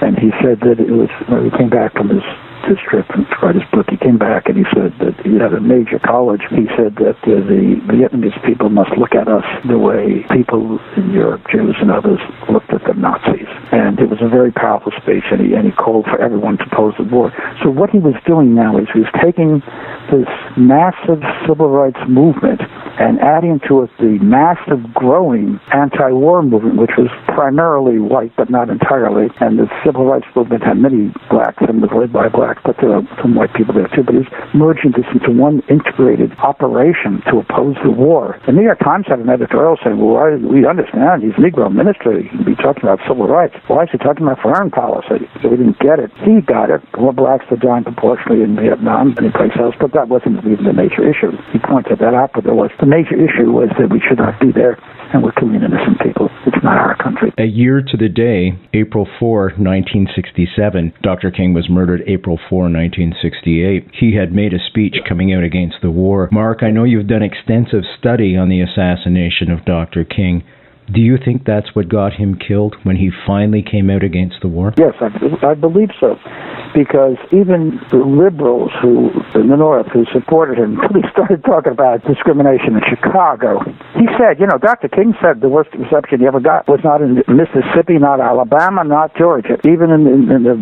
and 0.02 0.18
he 0.18 0.32
said 0.42 0.60
that 0.62 0.80
it 0.80 0.92
was 0.92 1.10
we 1.30 1.52
came 1.58 1.70
back 1.70 1.94
from 1.94 2.10
his 2.10 2.24
his 2.66 2.78
trip 2.90 3.06
and 3.10 3.26
write 3.42 3.56
his 3.56 3.68
book, 3.72 3.86
he 3.90 3.98
came 3.98 4.18
back 4.18 4.50
and 4.50 4.58
he 4.58 4.66
said 4.74 4.94
that 5.00 5.14
he 5.24 5.38
had 5.38 5.54
a 5.54 5.62
major 5.62 6.00
college. 6.00 6.42
He 6.50 6.66
said 6.74 6.98
that 6.98 7.18
uh, 7.24 7.42
the 7.46 7.78
Vietnamese 7.88 8.38
people 8.46 8.70
must 8.70 8.92
look 8.98 9.14
at 9.14 9.28
us 9.28 9.46
the 9.68 9.78
way 9.78 10.26
people 10.34 10.80
in 10.98 11.14
Europe, 11.14 11.42
Jews 11.52 11.78
and 11.80 11.92
others, 11.92 12.20
looked 12.50 12.74
at 12.74 12.82
the 12.86 12.94
Nazis. 12.94 13.50
And 13.72 14.00
it 14.00 14.10
was 14.10 14.20
a 14.22 14.30
very 14.30 14.52
powerful 14.52 14.92
speech, 15.02 15.26
and 15.32 15.42
he, 15.42 15.54
and 15.54 15.66
he 15.66 15.72
called 15.72 16.06
for 16.06 16.20
everyone 16.22 16.58
to 16.58 16.66
oppose 16.66 16.94
the 16.98 17.06
war. 17.06 17.32
So 17.64 17.70
what 17.70 17.90
he 17.90 18.00
was 18.00 18.16
doing 18.26 18.56
now 18.56 18.78
is 18.78 18.88
he 18.94 19.02
was 19.06 19.14
taking 19.22 19.62
this 20.10 20.30
massive 20.58 21.22
civil 21.48 21.70
rights 21.70 22.00
movement 22.08 22.62
and 22.98 23.20
adding 23.20 23.60
to 23.68 23.84
it 23.84 23.92
the 24.00 24.18
massive 24.22 24.94
growing 24.94 25.60
anti-war 25.74 26.42
movement, 26.42 26.78
which 26.78 26.96
was 26.98 27.10
primarily 27.28 28.00
white 28.00 28.32
but 28.38 28.50
not 28.50 28.70
entirely. 28.70 29.28
And 29.40 29.60
the 29.60 29.68
civil 29.84 30.06
rights 30.06 30.28
movement 30.36 30.64
had 30.64 30.78
many 30.78 31.12
blacks 31.30 31.62
and 31.68 31.82
was 31.82 31.92
led 31.92 32.14
by 32.14 32.30
blacks 32.30 32.55
but 32.64 32.78
there 32.78 32.94
are 32.96 33.04
some 33.22 33.36
white 33.36 33.54
people 33.54 33.74
there 33.74 33.90
too. 33.90 34.04
But 34.04 34.16
he's 34.16 34.32
merging 34.54 34.92
this 34.92 35.06
into 35.12 35.32
one 35.32 35.62
integrated 35.70 36.32
operation 36.40 37.22
to 37.32 37.40
oppose 37.42 37.76
the 37.84 37.92
war. 37.92 38.40
The 38.46 38.54
New 38.54 38.64
York 38.64 38.80
Times 38.80 39.06
had 39.08 39.20
an 39.20 39.30
editorial 39.30 39.78
saying, 39.84 39.98
well, 39.98 40.16
why, 40.16 40.36
we 40.36 40.66
understand 40.66 41.24
he's 41.24 41.36
Negro 41.36 41.72
minister. 41.74 42.16
He 42.22 42.30
can 42.30 42.46
be 42.46 42.56
talking 42.56 42.84
about 42.84 43.00
civil 43.08 43.28
rights. 43.28 43.56
Why 43.68 43.84
is 43.84 43.90
he 43.92 43.98
talking 43.98 44.24
about 44.24 44.42
foreign 44.42 44.72
policy? 44.72 45.26
So 45.42 45.50
we 45.50 45.58
didn't 45.58 45.80
get 45.80 46.00
it. 46.00 46.12
He 46.24 46.42
got 46.42 46.70
it. 46.70 46.82
More 46.98 47.14
blacks 47.14 47.46
were 47.50 47.58
dying 47.58 47.84
proportionally 47.84 48.44
in 48.44 48.56
Vietnam 48.56 49.16
than 49.16 49.26
anyplace 49.26 49.58
else, 49.58 49.76
but 49.80 49.94
that 49.94 50.08
wasn't 50.08 50.40
even 50.46 50.66
the 50.66 50.74
major 50.74 51.02
issue. 51.02 51.34
He 51.52 51.60
pointed 51.60 52.00
that 52.00 52.14
out, 52.14 52.32
but 52.34 52.44
there 52.44 52.56
was 52.56 52.72
the 52.80 52.86
major 52.86 53.16
issue 53.16 53.52
was 53.52 53.70
that 53.80 53.90
we 53.90 54.00
should 54.00 54.20
not 54.20 54.40
be 54.40 54.52
there 54.52 54.78
and 55.14 55.24
we're 55.24 55.32
killing 55.34 55.64
innocent 55.64 56.00
people. 56.02 56.30
It's 56.46 56.62
not. 56.64 56.85
A 57.38 57.46
year 57.46 57.82
to 57.82 57.98
the 57.98 58.10
day, 58.10 58.58
April 58.74 59.08
4, 59.20 59.56
1967, 59.58 60.94
Dr. 61.02 61.32
King 61.32 61.54
was 61.54 61.70
murdered 61.70 62.04
April 62.08 62.40
4, 62.50 62.64
1968. 62.64 63.90
He 64.00 64.16
had 64.16 64.32
made 64.32 64.54
a 64.54 64.60
speech 64.60 64.98
coming 65.08 65.34
out 65.34 65.44
against 65.44 65.78
the 65.82 65.92
war. 65.92 66.30
Mark, 66.32 66.64
I 66.64 66.72
know 66.72 66.84
you've 66.84 67.08
done 67.08 67.24
extensive 67.24 67.84
study 67.98 68.38
on 68.38 68.50
the 68.50 68.62
assassination 68.62 69.52
of 69.52 69.66
Dr. 69.66 70.06
King. 70.06 70.44
Do 70.94 71.02
you 71.02 71.18
think 71.18 71.46
that's 71.46 71.74
what 71.74 71.90
got 71.90 72.14
him 72.14 72.38
killed 72.38 72.76
when 72.84 72.96
he 72.96 73.10
finally 73.26 73.64
came 73.66 73.90
out 73.90 74.04
against 74.04 74.38
the 74.42 74.48
war? 74.48 74.74
Yes, 74.78 74.94
I, 75.02 75.10
I 75.42 75.54
believe 75.56 75.90
so. 76.00 76.14
Because 76.78 77.18
even 77.32 77.80
the 77.90 78.04
liberals 78.04 78.70
who 78.82 79.10
in 79.34 79.50
the 79.50 79.58
North 79.58 79.88
who 79.90 80.06
supported 80.14 80.60
him, 80.60 80.78
he 80.94 81.02
started 81.10 81.42
talking 81.44 81.72
about 81.72 82.06
discrimination 82.06 82.78
in 82.78 82.84
Chicago. 82.86 83.64
He 83.98 84.06
said, 84.20 84.38
you 84.38 84.46
know, 84.46 84.60
Dr. 84.60 84.90
King 84.90 85.16
said 85.24 85.42
the 85.42 85.50
worst 85.50 85.74
reception 85.74 86.20
he 86.20 86.28
ever 86.28 86.44
got 86.44 86.68
was 86.68 86.84
not 86.84 87.02
in 87.02 87.24
Mississippi, 87.32 87.98
not 87.98 88.20
Alabama, 88.20 88.84
not 88.84 89.16
Georgia. 89.16 89.58
Even 89.66 89.90
in, 89.90 90.06
in, 90.06 90.22
in 90.30 90.44
the 90.44 90.56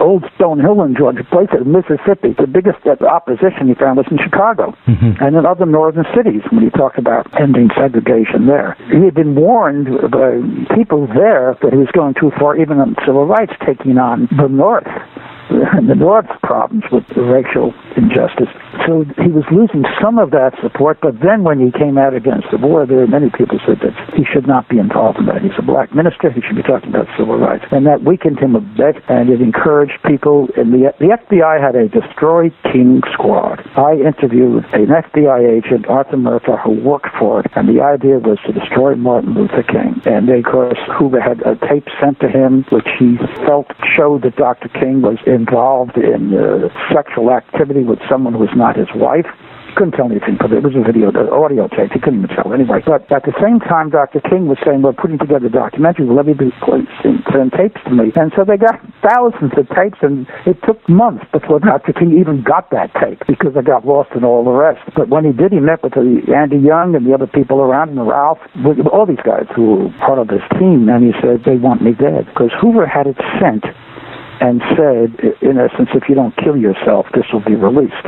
old 0.00 0.24
Stone 0.34 0.58
Hill 0.58 0.82
in 0.82 0.96
Georgia, 0.96 1.22
places 1.28 1.62
in 1.62 1.70
Mississippi, 1.70 2.34
the 2.34 2.48
biggest 2.48 2.82
opposition 2.88 3.68
he 3.68 3.76
found 3.76 4.00
was 4.00 4.08
in 4.10 4.18
Chicago 4.18 4.72
mm-hmm. 4.88 5.20
and 5.22 5.36
in 5.36 5.44
other 5.44 5.66
northern 5.66 6.08
cities 6.16 6.42
when 6.50 6.64
he 6.64 6.70
talked 6.72 6.98
about 6.98 7.28
ending 7.38 7.68
segregation 7.76 8.48
there. 8.48 8.74
He 8.88 9.04
had 9.04 9.14
been 9.14 9.36
warned 9.36 9.67
warned 9.68 10.10
by 10.10 10.76
people 10.76 11.06
there 11.06 11.56
that 11.62 11.72
he 11.72 11.78
was 11.78 11.90
going 11.92 12.14
too 12.14 12.30
far, 12.38 12.56
even 12.56 12.78
on 12.78 12.96
civil 13.06 13.26
rights, 13.26 13.52
taking 13.66 13.98
on 13.98 14.28
the 14.36 14.48
North. 14.48 14.84
the 15.50 15.94
North's 15.94 16.28
problems 16.42 16.84
with 16.92 17.04
racial 17.16 17.72
injustice. 17.98 18.48
so 18.86 19.02
he 19.18 19.28
was 19.34 19.44
losing 19.50 19.82
some 20.00 20.18
of 20.18 20.30
that 20.30 20.54
support. 20.62 21.02
But 21.02 21.18
then 21.20 21.42
when 21.42 21.58
he 21.58 21.74
came 21.74 21.98
out 21.98 22.14
against 22.14 22.46
the 22.50 22.58
war, 22.58 22.86
there 22.86 23.02
were 23.02 23.10
many 23.10 23.30
people 23.34 23.58
said 23.66 23.82
that 23.82 23.92
he 24.14 24.24
should 24.24 24.46
not 24.46 24.68
be 24.70 24.78
involved 24.78 25.18
in 25.18 25.26
that. 25.26 25.42
He's 25.42 25.58
a 25.58 25.66
black 25.66 25.90
minister. 25.94 26.30
He 26.30 26.40
should 26.40 26.56
be 26.56 26.62
talking 26.62 26.94
about 26.94 27.10
civil 27.18 27.36
rights, 27.36 27.66
and 27.74 27.84
that 27.86 28.06
weakened 28.06 28.38
him 28.38 28.54
a 28.54 28.62
bit. 28.62 29.02
And 29.10 29.28
it 29.28 29.42
encouraged 29.42 29.98
people. 30.06 30.48
And 30.56 30.72
the 30.72 30.94
the 31.02 31.18
FBI 31.18 31.58
had 31.60 31.74
a 31.74 31.88
destroy 31.90 32.54
King 32.70 33.02
squad. 33.12 33.66
I 33.76 33.98
interviewed 33.98 34.64
an 34.72 34.88
FBI 34.88 35.42
agent, 35.42 35.86
Arthur 35.88 36.16
Murtagh, 36.16 36.62
who 36.62 36.78
worked 36.80 37.10
for 37.18 37.40
it, 37.40 37.50
and 37.56 37.68
the 37.68 37.82
idea 37.82 38.18
was 38.18 38.38
to 38.46 38.52
destroy 38.52 38.94
Martin 38.94 39.34
Luther 39.34 39.64
King. 39.66 40.00
And 40.06 40.28
of 40.30 40.44
course, 40.44 40.78
Hoover 40.98 41.20
had 41.20 41.42
a 41.42 41.56
tape 41.66 41.88
sent 42.00 42.20
to 42.20 42.28
him, 42.28 42.64
which 42.70 42.88
he 42.98 43.18
felt 43.46 43.66
showed 43.96 44.22
that 44.22 44.36
Dr. 44.36 44.68
King 44.68 45.02
was 45.02 45.18
involved 45.26 45.96
in 45.96 46.34
uh, 46.34 46.68
sexual 46.94 47.30
activity 47.30 47.82
with 47.88 47.98
someone 48.08 48.34
who 48.34 48.40
was 48.40 48.54
not 48.54 48.76
his 48.76 48.88
wife 48.94 49.26
He 49.68 49.74
couldn't 49.76 49.92
tell 49.92 50.08
anything 50.08 50.40
because 50.40 50.52
it 50.56 50.64
was 50.64 50.72
a 50.72 50.80
video, 50.80 51.12
the 51.12 51.28
audio 51.28 51.68
tape. 51.68 51.92
He 51.92 52.00
couldn't 52.00 52.24
even 52.24 52.32
tell 52.32 52.52
anyway. 52.56 52.80
But 52.80 53.04
at 53.12 53.28
the 53.28 53.36
same 53.36 53.60
time, 53.60 53.90
Dr. 53.92 54.20
King 54.24 54.48
was 54.48 54.56
saying, 54.64 54.80
"We're 54.80 54.96
putting 54.96 55.18
together 55.18 55.46
a 55.46 55.50
documentary. 55.52 56.06
Let 56.08 56.24
me 56.24 56.32
be 56.32 56.48
send 56.64 57.52
tapes 57.52 57.76
to 57.84 57.90
me." 57.92 58.10
And 58.16 58.32
so 58.32 58.44
they 58.48 58.56
got 58.56 58.80
thousands 59.04 59.52
of 59.60 59.68
tapes, 59.76 60.00
and 60.00 60.26
it 60.46 60.56
took 60.64 60.80
months 60.88 61.24
before 61.32 61.60
Dr. 61.60 61.92
King 61.92 62.16
even 62.16 62.40
got 62.42 62.70
that 62.70 62.94
tape 62.96 63.20
because 63.28 63.54
it 63.56 63.64
got 63.66 63.84
lost 63.84 64.12
in 64.16 64.24
all 64.24 64.42
the 64.42 64.56
rest. 64.56 64.80
But 64.96 65.10
when 65.10 65.24
he 65.28 65.32
did, 65.32 65.52
he 65.52 65.60
met 65.60 65.82
with 65.82 65.92
the, 65.92 66.32
Andy 66.34 66.56
Young 66.56 66.96
and 66.96 67.04
the 67.04 67.12
other 67.12 67.26
people 67.26 67.60
around 67.60 67.90
him, 67.90 68.00
Ralph, 68.00 68.40
all 68.90 69.04
these 69.04 69.20
guys 69.22 69.46
who 69.54 69.64
were 69.84 69.90
part 70.00 70.18
of 70.18 70.30
his 70.30 70.42
team, 70.58 70.88
and 70.88 71.04
he 71.04 71.12
said 71.20 71.44
they 71.44 71.58
want 71.60 71.82
me 71.82 71.92
dead 71.92 72.24
because 72.26 72.52
Hoover 72.60 72.86
had 72.86 73.06
it 73.06 73.20
sent 73.38 73.64
and 74.40 74.62
said, 74.76 75.18
in 75.42 75.58
essence, 75.58 75.90
if 75.94 76.08
you 76.08 76.14
don't 76.14 76.36
kill 76.36 76.56
yourself, 76.56 77.06
this 77.14 77.24
will 77.32 77.44
be 77.44 77.56
released. 77.56 78.06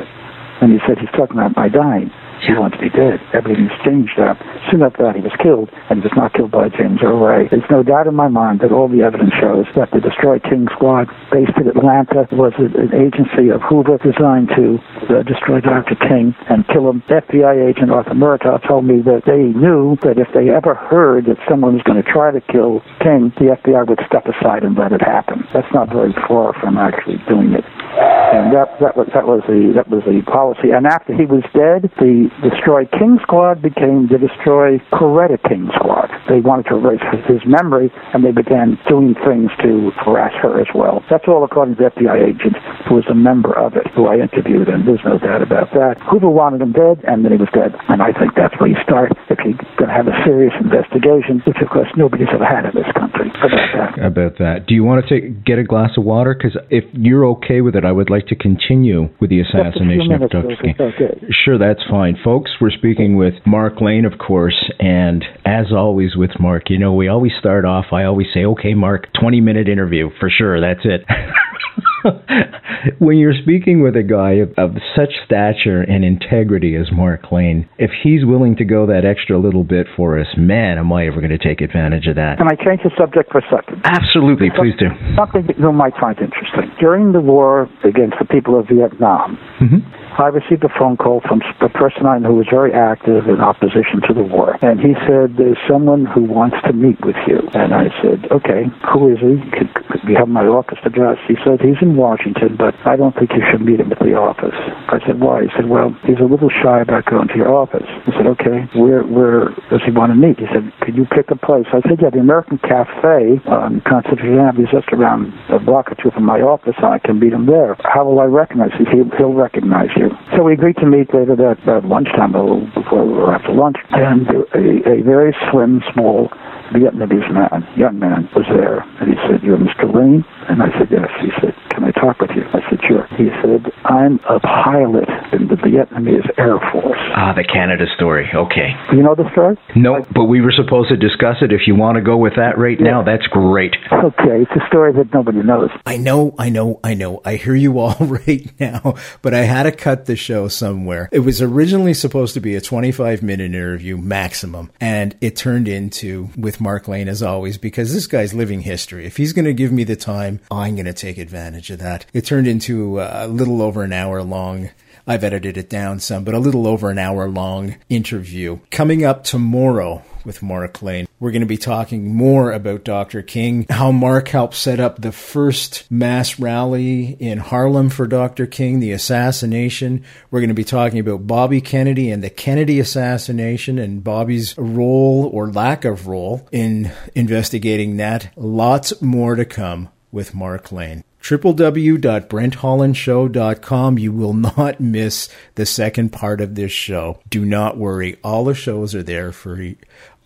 And 0.61 0.73
he 0.73 0.79
said, 0.87 0.99
he's 0.99 1.11
talking 1.11 1.39
about 1.39 1.57
my 1.57 1.69
dying. 1.69 2.11
He 2.41 2.57
wants 2.57 2.77
to 2.77 2.83
be 2.83 2.91
dead. 2.91 3.21
Everything's 3.37 3.75
changed 3.85 4.19
up. 4.19 4.41
Soon 4.71 4.83
after 4.83 5.05
that, 5.05 5.15
he 5.15 5.23
was 5.23 5.35
killed, 5.43 5.69
and 5.89 6.01
he 6.01 6.05
was 6.09 6.17
not 6.17 6.33
killed 6.33 6.51
by 6.51 6.69
James 6.73 7.01
Earl 7.05 7.21
Ray. 7.21 7.49
There's 7.49 7.69
no 7.71 7.83
doubt 7.83 8.07
in 8.09 8.15
my 8.17 8.29
mind 8.29 8.61
that 8.61 8.73
all 8.73 8.89
the 8.89 9.03
evidence 9.05 9.33
shows 9.37 9.69
that 9.77 9.93
the 9.93 10.01
Destroy 10.01 10.41
King 10.41 10.67
Squad, 10.73 11.13
based 11.31 11.53
in 11.61 11.69
Atlanta, 11.69 12.25
was 12.33 12.57
an 12.57 12.97
agency 12.97 13.53
of 13.53 13.61
Hoover 13.61 14.01
designed 14.01 14.49
to 14.57 14.81
uh, 15.13 15.23
destroy 15.29 15.61
Dr. 15.61 15.97
King 16.01 16.35
and 16.49 16.67
kill 16.69 16.89
him. 16.89 17.05
FBI 17.13 17.69
agent 17.69 17.91
Arthur 17.93 18.17
Murtagh 18.17 18.67
told 18.67 18.85
me 18.85 19.03
that 19.05 19.29
they 19.29 19.53
knew 19.53 19.97
that 20.03 20.17
if 20.17 20.29
they 20.33 20.49
ever 20.49 20.75
heard 20.75 21.27
that 21.27 21.37
someone 21.49 21.75
was 21.75 21.85
going 21.85 22.01
to 22.01 22.09
try 22.09 22.31
to 22.33 22.41
kill 22.41 22.81
King, 23.05 23.33
the 23.37 23.53
FBI 23.61 23.87
would 23.87 24.01
step 24.09 24.25
aside 24.25 24.65
and 24.65 24.77
let 24.77 24.93
it 24.93 25.03
happen. 25.03 25.45
That's 25.53 25.71
not 25.75 25.93
very 25.93 26.13
far 26.27 26.55
from 26.57 26.79
actually 26.79 27.21
doing 27.29 27.53
it. 27.53 27.65
And 27.91 28.55
that, 28.55 28.71
that 28.79 28.95
was 28.95 29.11
that 29.11 29.27
was 29.27 29.43
the 29.51 29.75
that 29.75 29.91
was 29.91 30.07
the 30.07 30.23
policy. 30.23 30.71
And 30.71 30.87
after 30.87 31.11
he 31.11 31.27
was 31.27 31.43
dead, 31.51 31.91
the 31.99 32.31
Destroy 32.47 32.87
King 32.87 33.19
Squad 33.27 33.59
became 33.59 34.07
the 34.07 34.23
Destroy 34.23 34.79
Coretta 34.95 35.43
King 35.51 35.67
Squad. 35.75 36.07
They 36.31 36.39
wanted 36.39 36.71
to 36.71 36.79
erase 36.79 37.03
his 37.27 37.43
memory, 37.43 37.91
and 38.15 38.23
they 38.23 38.31
began 38.31 38.79
doing 38.87 39.19
things 39.27 39.51
to 39.67 39.91
harass 40.07 40.31
her 40.47 40.63
as 40.63 40.71
well. 40.71 41.03
That's 41.11 41.27
all 41.27 41.43
according 41.43 41.77
to 41.83 41.91
the 41.91 41.91
FBI 41.91 42.23
agent, 42.23 42.55
who 42.87 43.03
was 43.03 43.07
a 43.11 43.19
member 43.19 43.51
of 43.51 43.75
it, 43.75 43.91
who 43.99 44.07
I 44.07 44.23
interviewed, 44.23 44.71
and 44.71 44.87
there's 44.87 45.03
no 45.03 45.19
doubt 45.19 45.43
about 45.43 45.75
that. 45.75 45.99
Hoover 46.07 46.31
wanted 46.31 46.63
him 46.63 46.71
dead, 46.71 47.03
and 47.11 47.27
then 47.27 47.35
he 47.35 47.39
was 47.39 47.51
dead. 47.51 47.75
And 47.91 47.99
I 47.99 48.15
think 48.15 48.39
that's 48.39 48.55
where 48.63 48.71
you 48.71 48.79
start 48.87 49.11
if 49.27 49.43
you're 49.43 49.59
going 49.75 49.91
to 49.91 49.97
have 49.97 50.07
a 50.07 50.15
serious 50.23 50.55
investigation, 50.63 51.43
which 51.47 51.59
of 51.59 51.69
course 51.69 51.91
nobody's 51.99 52.31
ever 52.31 52.47
had 52.47 52.63
in 52.63 52.75
this 52.79 52.91
country. 52.95 53.27
About 53.43 53.75
that. 53.75 53.93
About 53.99 54.39
that. 54.39 54.67
Do 54.71 54.75
you 54.75 54.85
want 54.85 55.03
to 55.03 55.07
take, 55.09 55.45
get 55.45 55.59
a 55.59 55.65
glass 55.65 55.99
of 55.99 56.05
water? 56.05 56.35
Because 56.35 56.55
if 56.71 56.85
you're 56.95 57.27
okay 57.41 57.61
with 57.61 57.75
it, 57.75 57.80
I 57.85 57.93
would 57.93 58.11
like 58.11 58.27
to 58.27 58.37
continue 58.37 59.09
with 59.21 59.31
the 59.31 59.41
assassination 59.41 60.13
of 60.13 60.31
Dr. 60.31 60.57
King. 60.61 60.75
Okay. 60.79 61.27
Sure, 61.45 61.59
that's 61.59 61.81
fine 61.89 62.17
folks. 62.23 62.51
We're 62.61 62.71
speaking 62.71 63.17
with 63.17 63.35
Mark 63.47 63.81
Lane, 63.81 64.05
of 64.05 64.19
course, 64.19 64.71
and 64.79 65.25
as 65.45 65.67
always 65.73 66.17
with 66.17 66.31
Mark, 66.39 66.71
you 66.71 66.79
know, 66.79 66.93
we 66.95 67.09
always 67.09 67.33
start 67.39 67.65
off, 67.65 67.87
I 67.93 68.05
always 68.05 68.27
say, 68.33 68.45
okay, 68.45 68.75
Mark, 68.75 69.09
20 69.19 69.41
minute 69.41 69.69
interview 69.69 70.11
for 70.19 70.31
sure, 70.31 70.61
that's 70.61 70.85
it. 70.85 71.05
when 72.99 73.17
you're 73.19 73.35
speaking 73.35 73.83
with 73.83 73.97
a 73.97 74.03
guy 74.03 74.41
of, 74.41 74.53
of, 74.57 74.77
such 74.97 75.11
stature 75.25 75.83
and 75.83 76.05
integrity 76.05 76.75
as 76.77 76.91
Mark 76.93 77.31
Lane, 77.33 77.69
if 77.79 77.91
he's 78.03 78.25
willing 78.25 78.57
to 78.57 78.65
go 78.65 78.87
that 78.87 79.05
extra 79.05 79.39
little 79.39 79.65
bit 79.65 79.87
for 79.97 80.19
us, 80.19 80.27
man, 80.37 80.79
am 80.79 80.93
I 80.93 81.07
ever 81.07 81.21
going 81.21 81.37
to 81.37 81.39
take 81.39 81.61
advantage 81.61 82.07
of 82.07 82.17
that? 82.17 82.39
Can 82.39 82.49
I 82.49 82.57
change 82.57 82.83
the 82.83 82.91
subject 82.99 83.31
for 83.31 83.39
a 83.39 83.47
second? 83.51 83.83
Absolutely, 83.85 84.49
please 84.51 84.75
do. 84.79 84.89
Something 85.17 85.47
that 85.47 85.59
you 85.59 85.73
might 85.73 85.95
find 86.01 86.19
interesting. 86.19 86.73
During 86.81 87.13
the 87.13 87.21
war 87.21 87.69
against 87.85 88.17
the 88.19 88.27
people 88.27 88.59
of 88.59 88.67
Vietnam, 88.69 89.39
mm-hmm. 89.61 90.00
I 90.19 90.29
received 90.29 90.65
a 90.65 90.73
phone 90.79 90.97
call 90.97 91.21
from 91.27 91.41
a 91.61 91.69
person 91.69 92.07
I 92.07 92.19
know 92.19 92.35
who 92.35 92.43
was 92.43 92.49
very 92.51 92.73
active 92.73 93.29
in 93.29 93.41
opposition 93.41 94.03
to 94.09 94.15
the 94.15 94.23
war. 94.23 94.59
And 94.63 94.81
he 94.81 94.95
said, 95.07 95.37
There's 95.37 95.59
someone 95.69 96.07
who 96.07 96.25
wants 96.25 96.57
to 96.67 96.73
meet 96.73 96.99
with 97.05 97.17
you. 97.27 97.39
And 97.55 97.75
I 97.75 97.89
said, 98.03 98.27
Okay, 98.31 98.67
who 98.93 99.13
is 99.13 99.19
he? 99.21 99.39
Could, 99.55 99.71
could 99.75 100.03
we 100.07 100.15
have 100.15 100.29
my 100.29 100.45
office 100.47 100.79
address? 100.85 101.19
He 101.29 101.37
said, 101.45 101.61
He's 101.61 101.79
in 101.81 101.97
Washington, 101.97 102.57
but 102.57 102.75
I 102.87 102.97
don't 102.97 103.15
think 103.15 103.31
you 103.33 103.43
should 103.51 103.63
meet 103.63 103.81
him 103.81 103.93
at 103.93 103.99
the 104.01 104.15
office. 104.17 104.57
I 104.89 104.99
said, 105.07 105.21
Why? 105.21 105.45
He 105.47 105.51
said, 105.57 105.69
Well, 105.69 105.95
he's 106.05 106.21
a 106.21 106.29
little 106.29 106.51
shy 106.51 106.81
about 106.81 107.07
going 107.07 107.29
to 107.29 107.37
your 107.37 107.53
office. 107.55 107.87
I 108.07 108.11
said, 108.17 108.27
Okay, 108.39 108.67
where 108.75 109.03
where 109.05 109.51
does 109.71 109.83
he 109.85 109.93
want 109.93 110.11
to 110.13 110.19
meet? 110.19 110.39
He 110.41 110.47
said, 110.53 110.73
Could 110.81 110.97
you 110.97 111.07
pick 111.07 111.31
a 111.31 111.39
place? 111.39 111.67
I 111.73 111.81
said, 111.87 112.01
Yeah, 112.03 112.11
the 112.11 112.21
American 112.21 112.59
Cafe 112.59 113.41
on 113.47 113.81
Constitution 113.87 114.39
Avenue 114.41 114.65
is 114.65 114.73
just 114.73 114.89
around 114.93 115.33
a 115.51 115.59
block 115.59 115.93
or 115.93 115.97
two 116.01 116.11
from 116.11 116.25
my 116.25 116.41
office, 116.41 116.75
and 116.79 116.87
I 116.87 116.99
can 116.99 117.21
meet 117.21 117.33
him 117.33 117.47
there. 117.47 117.77
How 117.85 118.05
will 118.05 118.21
I 118.21 118.27
recognize 118.27 118.73
him? 118.75 118.87
He, 118.87 119.03
he'll 119.17 119.35
recognize 119.35 119.89
you. 119.97 120.00
So 120.37 120.43
we 120.45 120.55
agreed 120.55 120.77
to 120.77 120.87
meet 120.87 121.13
later 121.13 121.37
that, 121.37 121.59
that 121.67 121.85
lunchtime, 121.85 122.35
a 122.35 122.43
little 122.43 122.67
before 122.75 123.03
or 123.03 123.35
after 123.35 123.53
lunch, 123.53 123.77
and 123.91 124.27
a, 124.55 125.01
a 125.01 125.03
very 125.03 125.35
slim, 125.51 125.83
small 125.93 126.29
Vietnamese 126.73 127.31
man, 127.33 127.67
young 127.77 127.99
man, 127.99 128.29
was 128.35 128.47
there. 128.49 128.81
And 129.01 129.11
he 129.11 129.17
said, 129.27 129.43
You're 129.43 129.59
Mr. 129.59 129.93
Lane? 129.93 130.25
And 130.51 130.63
I 130.65 130.67
said, 130.77 130.89
Yes. 130.91 131.07
He 131.23 131.31
said, 131.41 131.55
Can 131.71 131.85
I 131.85 131.93
talk 131.93 132.19
with 132.19 132.31
you? 132.35 132.43
I 132.51 132.59
said, 132.69 132.81
Sure. 132.83 133.07
He 133.15 133.31
said, 133.39 133.71
I'm 133.85 134.19
a 134.29 134.41
pilot 134.41 135.09
in 135.33 135.47
the 135.47 135.55
Vietnamese 135.55 136.27
Air 136.39 136.59
Force. 136.73 136.99
Ah, 137.15 137.33
the 137.33 137.45
Canada 137.45 137.85
story. 137.95 138.29
Okay. 138.35 138.75
Do 138.91 138.97
you 138.97 139.05
know 139.05 139.15
the 139.15 139.31
story? 139.31 139.57
No, 139.77 140.05
but 140.13 140.25
we 140.25 140.41
were 140.41 140.51
supposed 140.51 140.89
to 140.91 140.97
discuss 140.97 141.37
it. 141.41 141.53
If 141.53 141.69
you 141.69 141.77
want 141.77 141.97
to 141.97 142.03
go 142.03 142.17
with 142.17 142.35
that 142.35 142.59
right 142.59 142.77
yeah. 142.81 142.91
now, 142.91 143.03
that's 143.05 143.27
great. 143.29 143.77
Okay. 143.93 144.43
It's 144.43 144.51
a 144.51 144.67
story 144.67 144.93
that 144.95 145.15
nobody 145.15 145.41
knows. 145.41 145.71
I 145.87 145.97
know, 145.97 146.35
I 146.37 146.51
know, 146.51 146.81
I 146.83 146.95
know. 146.95 147.21
I 147.25 147.37
hear 147.37 147.55
you 147.55 147.79
all 147.79 147.95
right 148.01 148.51
now, 148.59 148.97
but 149.23 149.35
I 149.35 149.43
had 149.43 149.65
to 149.65 149.73
cut 149.73 150.07
the 150.07 150.17
show 150.17 150.49
somewhere. 150.49 151.09
It 151.13 151.21
was 151.21 151.41
originally 151.41 151.95
supposed 151.95 152.35
to 152.35 152.41
be 152.41 152.57
a 152.57 152.61
25 152.61 153.23
minute 153.23 153.55
interview 153.55 153.97
maximum, 153.97 154.73
and 154.81 155.17
it 155.21 155.37
turned 155.37 155.69
into, 155.69 156.31
with 156.37 156.61
Mark 156.61 156.89
Lane 156.89 157.09
as 157.09 157.23
always, 157.23 157.57
because 157.57 157.95
this 157.95 158.09
guy's 158.09 158.35
living 158.35 158.63
history. 158.63 159.07
If 159.07 159.17
he's 159.17 159.33
going 159.33 159.45
to 159.45 159.55
give 159.55 159.71
me 159.71 159.85
the 159.85 159.95
time, 159.95 160.40
I'm 160.51 160.77
going 160.77 160.87
to 160.87 160.93
take 160.93 161.19
advantage 161.19 161.71
of 161.71 161.79
that. 161.81 162.07
It 162.13 162.25
turned 162.25 162.47
into 162.47 163.01
a 163.01 163.27
little 163.27 163.63
over 163.63 163.83
an 163.83 163.93
hour 163.93 164.23
long. 164.23 164.71
I've 165.07 165.25
edited 165.25 165.57
it 165.57 165.71
down 165.71 166.01
some, 166.01 166.25
but 166.25 166.35
a 166.35 166.39
little 166.39 166.67
over 166.67 166.91
an 166.91 166.99
hour 166.99 167.29
long 167.29 167.77
interview. 167.89 168.61
Coming 168.71 169.05
up 169.05 169.25
tomorrow, 169.25 170.05
with 170.25 170.43
Mark 170.43 170.83
Lane. 170.83 171.07
We're 171.19 171.31
going 171.31 171.41
to 171.41 171.47
be 171.47 171.57
talking 171.57 172.15
more 172.15 172.53
about 172.53 172.85
Dr. 172.85 173.23
King, 173.23 173.67
how 173.69 173.93
Mark 173.93 174.29
helped 174.29 174.55
set 174.55 174.81
up 174.81 175.01
the 175.01 175.13
first 175.13 175.91
mass 175.91 176.39
rally 176.39 177.17
in 177.19 177.39
Harlem 177.39 177.91
for 177.91 178.07
Dr. 178.07 178.47
King, 178.47 178.81
the 178.81 178.93
assassination. 178.93 180.05
We're 180.31 180.41
going 180.41 180.49
to 180.49 180.55
be 180.55 180.65
talking 180.65 180.99
about 180.99 181.27
Bobby 181.27 181.61
Kennedy 181.61 182.11
and 182.11 182.23
the 182.23 182.31
Kennedy 182.31 182.81
assassination 182.81 183.79
and 183.79 184.05
Bobby's 184.05 184.57
role 184.57 185.31
or 185.33 185.51
lack 185.51 185.85
of 185.85 186.07
role 186.07 186.49
in 186.53 186.91
investigating 187.15 187.97
that. 187.99 188.33
Lots 188.37 189.01
more 189.01 189.37
to 189.37 189.45
come 189.45 189.91
with 190.13 190.35
Mark 190.35 190.73
Lane 190.73 191.05
www.brenthollandshow.com. 191.23 193.99
You 193.99 194.13
will 194.13 194.33
not 194.33 194.81
miss 194.81 195.29
the 195.55 195.67
second 195.67 196.09
part 196.11 196.41
of 196.41 196.55
this 196.55 196.73
show. 196.73 197.19
Do 197.29 197.45
not 197.45 197.77
worry. 197.77 198.17
All 198.25 198.45
the 198.45 198.55
shows 198.55 198.95
are 198.95 199.03
there 199.03 199.33
for 199.33 199.75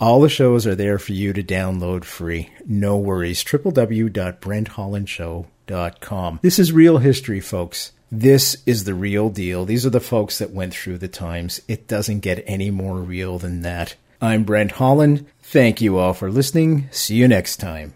all 0.00 0.20
the 0.20 0.28
shows 0.28 0.66
are 0.66 0.74
there 0.74 0.98
for 0.98 1.12
you 1.12 1.32
to 1.32 1.40
download 1.42 2.04
free. 2.04 2.50
No 2.66 2.98
worries. 2.98 3.42
www.brenthollandshow.com. 3.44 6.40
This 6.42 6.58
is 6.58 6.72
real 6.72 6.98
history, 6.98 7.40
folks. 7.40 7.92
This 8.10 8.56
is 8.66 8.84
the 8.84 8.94
real 8.94 9.30
deal. 9.30 9.64
These 9.64 9.86
are 9.86 9.90
the 9.90 10.00
folks 10.00 10.38
that 10.38 10.50
went 10.50 10.74
through 10.74 10.98
the 10.98 11.08
times. 11.08 11.62
It 11.68 11.88
doesn't 11.88 12.20
get 12.20 12.44
any 12.46 12.70
more 12.70 12.98
real 12.98 13.38
than 13.38 13.62
that. 13.62 13.96
I'm 14.20 14.44
Brent 14.44 14.72
Holland. 14.72 15.24
Thank 15.42 15.80
you 15.80 15.96
all 15.98 16.12
for 16.12 16.30
listening. 16.30 16.88
See 16.90 17.14
you 17.16 17.26
next 17.28 17.56
time. 17.56 17.94